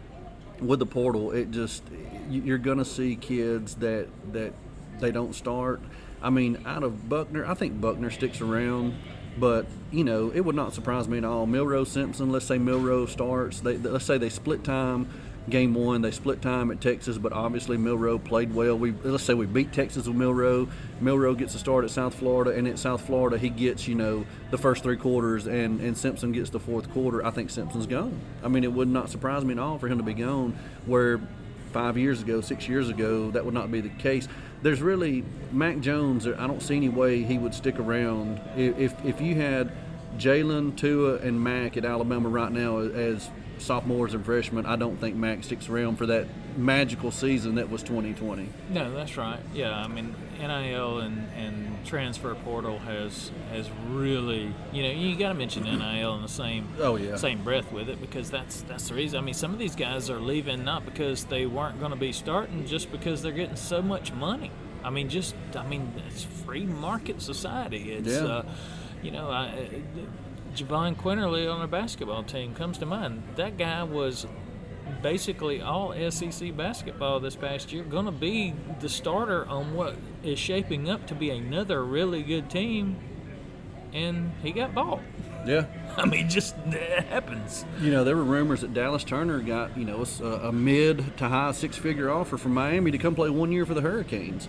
[0.60, 1.82] with the portal, it just
[2.30, 4.52] you're going to see kids that that
[5.00, 5.80] they don't start.
[6.22, 8.94] I mean, out of Buchner, I think Buchner sticks around,
[9.38, 11.46] but you know, it would not surprise me at all.
[11.46, 13.60] Milroe Simpson, let's say Milroe starts.
[13.60, 15.08] They, let's say they split time.
[15.48, 16.00] game one.
[16.00, 18.78] They split time at Texas, but obviously Milroe played well.
[18.78, 20.68] We let's say we beat Texas with Milroe.
[21.00, 24.24] Milroe gets a start at South Florida, and at South Florida he gets you know
[24.50, 27.24] the first three quarters, and and Simpson gets the fourth quarter.
[27.24, 28.18] I think Simpson's gone.
[28.42, 30.56] I mean, it would not surprise me at all for him to be gone.
[30.86, 31.20] Where
[31.74, 34.28] five years ago, six years ago, that would not be the case.
[34.62, 36.24] There's really Mac Jones.
[36.26, 39.72] I don't see any way he would stick around if if you had
[40.16, 43.28] Jalen, Tua, and Mac at Alabama right now as
[43.58, 46.26] sophomores and freshmen, I don't think Max sticks around for that
[46.56, 48.48] magical season that was 2020.
[48.70, 49.40] No, that's right.
[49.52, 55.28] Yeah, I mean NIL and, and transfer portal has has really you know you got
[55.28, 58.88] to mention NIL in the same oh yeah same breath with it because that's that's
[58.88, 59.18] the reason.
[59.18, 62.12] I mean some of these guys are leaving not because they weren't going to be
[62.12, 64.50] starting, just because they're getting so much money.
[64.82, 67.92] I mean just I mean it's free market society.
[67.92, 68.26] It's yeah.
[68.26, 68.42] uh,
[69.02, 69.68] you know I,
[70.54, 73.22] Jahvon Quinerly on our basketball team comes to mind.
[73.36, 74.26] That guy was
[75.02, 80.38] basically all SEC basketball this past year, going to be the starter on what is
[80.38, 82.96] shaping up to be another really good team,
[83.92, 85.02] and he got bought.
[85.44, 85.66] Yeah.
[85.96, 87.64] I mean, just it happens.
[87.80, 91.28] You know, there were rumors that Dallas Turner got, you know, a, a mid to
[91.28, 94.48] high six figure offer from Miami to come play one year for the Hurricanes.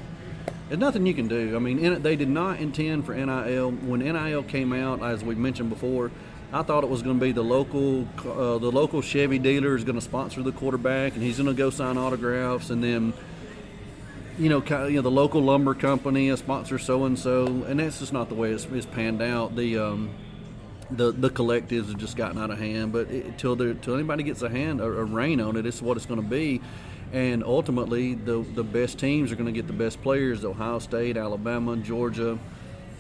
[0.68, 1.56] There's nothing you can do.
[1.56, 3.72] I mean, they did not intend for NIL.
[3.72, 6.10] When NIL came out, as we mentioned before,
[6.52, 9.84] I thought it was going to be the local, uh, the local Chevy dealer is
[9.84, 13.14] going to sponsor the quarterback, and he's going to go sign autographs, and then,
[14.40, 18.00] you know, you know, the local lumber company a sponsor so and so, and that's
[18.00, 19.56] just not the way it's, it's panned out.
[19.56, 20.10] The um,
[20.90, 24.50] the the collectives have just gotten out of hand, but there, till anybody gets a
[24.50, 26.62] hand a, a rein on it, it's what it's going to be
[27.16, 30.44] and ultimately the the best teams are going to get the best players.
[30.44, 32.38] Ohio State, Alabama, Georgia,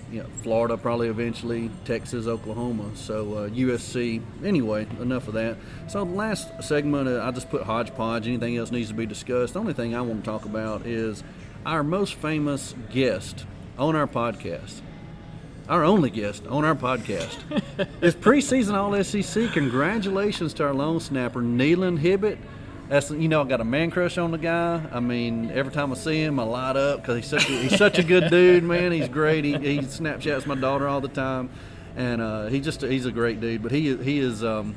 [0.09, 2.95] you know, Florida probably eventually, Texas, Oklahoma.
[2.95, 4.23] So uh, USC.
[4.41, 5.57] Anyway, enough of that.
[5.89, 8.25] So the last segment, uh, I just put hodgepodge.
[8.25, 9.55] Anything else needs to be discussed.
[9.55, 11.21] The only thing I want to talk about is
[11.65, 13.45] our most famous guest
[13.77, 14.79] on our podcast.
[15.67, 17.37] Our only guest on our podcast
[18.01, 19.51] is preseason All SEC.
[19.51, 22.37] Congratulations to our lone snapper, Kneeland Hibbett
[22.87, 24.81] that's you know I got a man crush on the guy.
[24.91, 27.77] I mean, every time I see him, I light up because he's such a, he's
[27.77, 28.91] such a good dude, man.
[28.91, 29.43] He's great.
[29.43, 31.49] He, he Snapchats my daughter all the time,
[31.95, 33.63] and uh, he just he's a great dude.
[33.63, 34.75] But he he is um,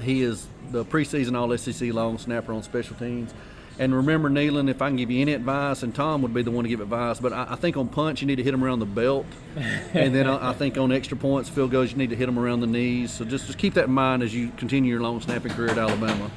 [0.00, 3.32] he is the preseason All SEC long snapper on special teams.
[3.78, 6.50] And remember, Kneeland, if I can give you any advice, and Tom would be the
[6.50, 8.62] one to give advice, but I, I think on punch you need to hit him
[8.62, 9.24] around the belt,
[9.94, 12.38] and then I, I, think on extra points, field goals, you need to hit him
[12.38, 13.10] around the knees.
[13.10, 15.78] So just just keep that in mind as you continue your long snapping career at
[15.78, 16.30] Alabama.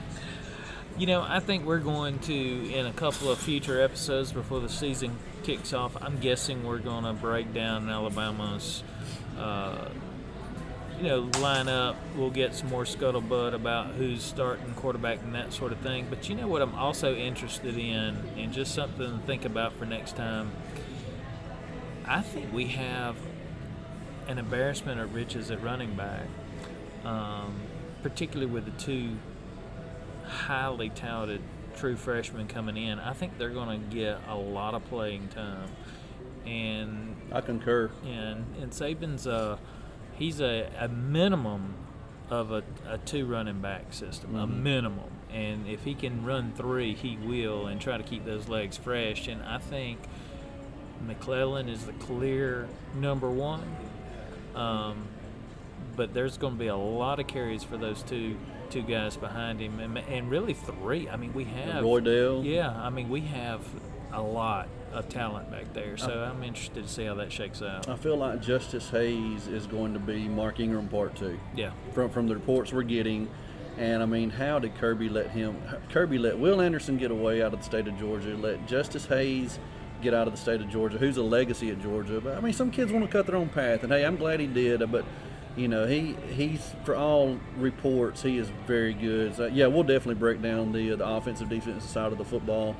[0.96, 4.70] You know, I think we're going to, in a couple of future episodes before the
[4.70, 8.84] season kicks off, I'm guessing we're going to break down Alabama's,
[9.36, 9.90] uh,
[10.98, 11.96] you know, lineup.
[12.16, 16.06] We'll get some more scuttlebutt about who's starting quarterback and that sort of thing.
[16.12, 19.86] But you know what I'm also interested in, and just something to think about for
[19.88, 20.52] next time?
[22.06, 23.16] I think we have
[24.28, 26.28] an embarrassment of riches at running back,
[27.04, 27.56] um,
[28.04, 29.18] particularly with the two
[30.34, 31.42] highly touted
[31.76, 35.70] true freshmen coming in, I think they're going to get a lot of playing time.
[36.46, 37.90] And I concur.
[38.06, 39.58] And and Saban's uh,
[40.16, 41.76] he's a, a minimum
[42.30, 44.40] of a, a two running back system, mm-hmm.
[44.40, 45.12] a minimum.
[45.32, 49.28] And if he can run three, he will, and try to keep those legs fresh.
[49.28, 50.00] And I think
[51.06, 53.64] McClellan is the clear number one.
[54.56, 55.08] Um,
[55.96, 58.38] but there's going to be a lot of carries for those two
[58.74, 61.08] two guys behind him, and, and really three.
[61.08, 62.44] I mean, we have Roydell.
[62.44, 63.62] Yeah, I mean, we have
[64.12, 65.96] a lot of talent back there.
[65.96, 67.88] So I, I'm interested to see how that shakes out.
[67.88, 71.40] I feel like Justice Hayes is going to be Mark Ingram part two.
[71.56, 71.72] Yeah.
[71.94, 73.30] From from the reports we're getting.
[73.78, 75.56] And I mean, how did Kirby let him?
[75.90, 78.36] Kirby let Will Anderson get away out of the state of Georgia.
[78.36, 79.58] Let Justice Hayes
[80.02, 82.22] get out of the state of Georgia, who's a legacy at Georgia.
[82.22, 84.40] But I mean, some kids want to cut their own path, and hey, I'm glad
[84.40, 84.92] he did.
[84.92, 85.06] But
[85.56, 89.36] you know, he he's for all reports, he is very good.
[89.36, 92.76] So, yeah, we'll definitely break down the the offensive defensive side of the football,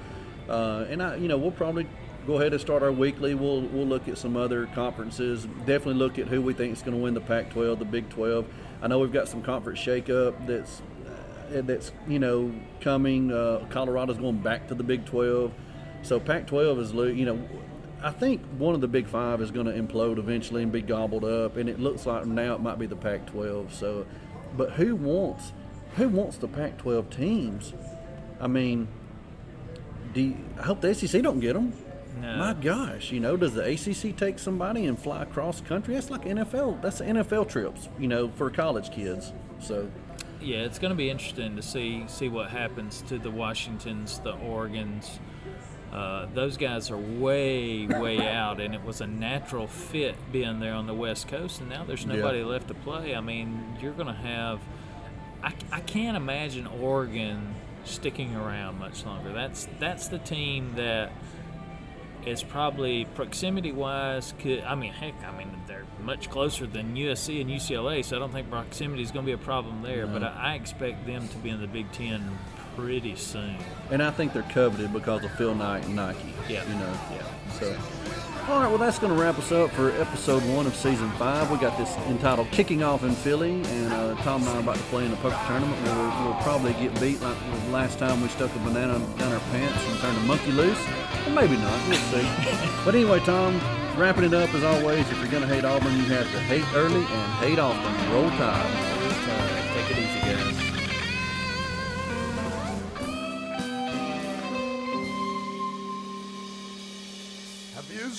[0.50, 1.88] uh, and I, you know, we'll probably
[2.26, 3.36] go ahead and start our weekly.
[3.36, 5.46] We'll we'll look at some other conferences.
[5.66, 8.46] Definitely look at who we think is going to win the Pac-12, the Big 12.
[8.82, 10.82] I know we've got some conference shakeup that's
[11.56, 12.52] uh, that's you know
[12.82, 13.32] coming.
[13.32, 15.52] Uh, Colorado's going back to the Big 12,
[16.02, 17.48] so Pac-12 is you know
[18.04, 21.24] I think one of the Big Five is going to implode eventually and be gobbled
[21.24, 23.72] up, and it looks like now it might be the Pac-12.
[23.72, 24.06] So,
[24.58, 25.54] but who wants
[25.96, 27.74] who wants the Pac-12 teams?
[28.42, 28.88] I mean,
[30.14, 31.74] do you, I hope the SEC don't get them.
[32.20, 32.38] No.
[32.38, 35.96] My gosh, you know, does the ACC take somebody and fly across country?
[35.96, 36.82] That's like NFL.
[36.82, 39.34] That's NFL trips, you know, for college kids.
[39.60, 39.90] So,
[40.42, 44.34] yeah, it's going to be interesting to see see what happens to the Washingtons, the
[44.34, 45.20] Oregons.
[45.94, 50.74] Uh, those guys are way, way out, and it was a natural fit being there
[50.74, 52.46] on the West Coast, and now there's nobody Yeah.
[52.46, 53.16] left to play.
[53.16, 54.60] I mean, you're going to have.
[55.44, 57.54] I, I can't imagine Oregon
[57.86, 59.32] sticking around much longer.
[59.34, 61.12] That's that's the team that
[62.26, 67.42] is probably proximity wise could I mean heck I mean they're much closer than USC
[67.42, 70.24] and UCLA so I don't think proximity is going to be a problem there but
[70.24, 72.32] I, I expect them to be in the Big Ten
[72.76, 73.56] pretty soon.
[73.92, 76.34] And I think they're coveted because of Phil Knight and Nike.
[76.50, 76.68] Yeah.
[76.68, 77.00] You know.
[77.12, 77.52] Yeah.
[77.52, 77.78] So.
[78.50, 81.50] All right, well, that's going to wrap us up for episode one of season five.
[81.50, 84.76] We got this entitled "Kicking Off in Philly," and uh, Tom and I are about
[84.76, 88.00] to play in a poker tournament where we'll, we'll probably get beat like the last
[88.00, 90.78] time we stuck a banana down our pants and turned a monkey loose.
[91.26, 91.88] Or maybe not.
[91.88, 92.28] We'll see.
[92.86, 93.62] but anyway, Tom,
[93.96, 95.10] wrapping it up as always.
[95.10, 98.12] If you're going to hate Auburn, you have to hate early and hate often.
[98.12, 98.72] Roll Tide.
[99.30, 100.63] Uh, take it easy guys.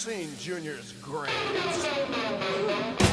[0.05, 3.04] Jr.'s great.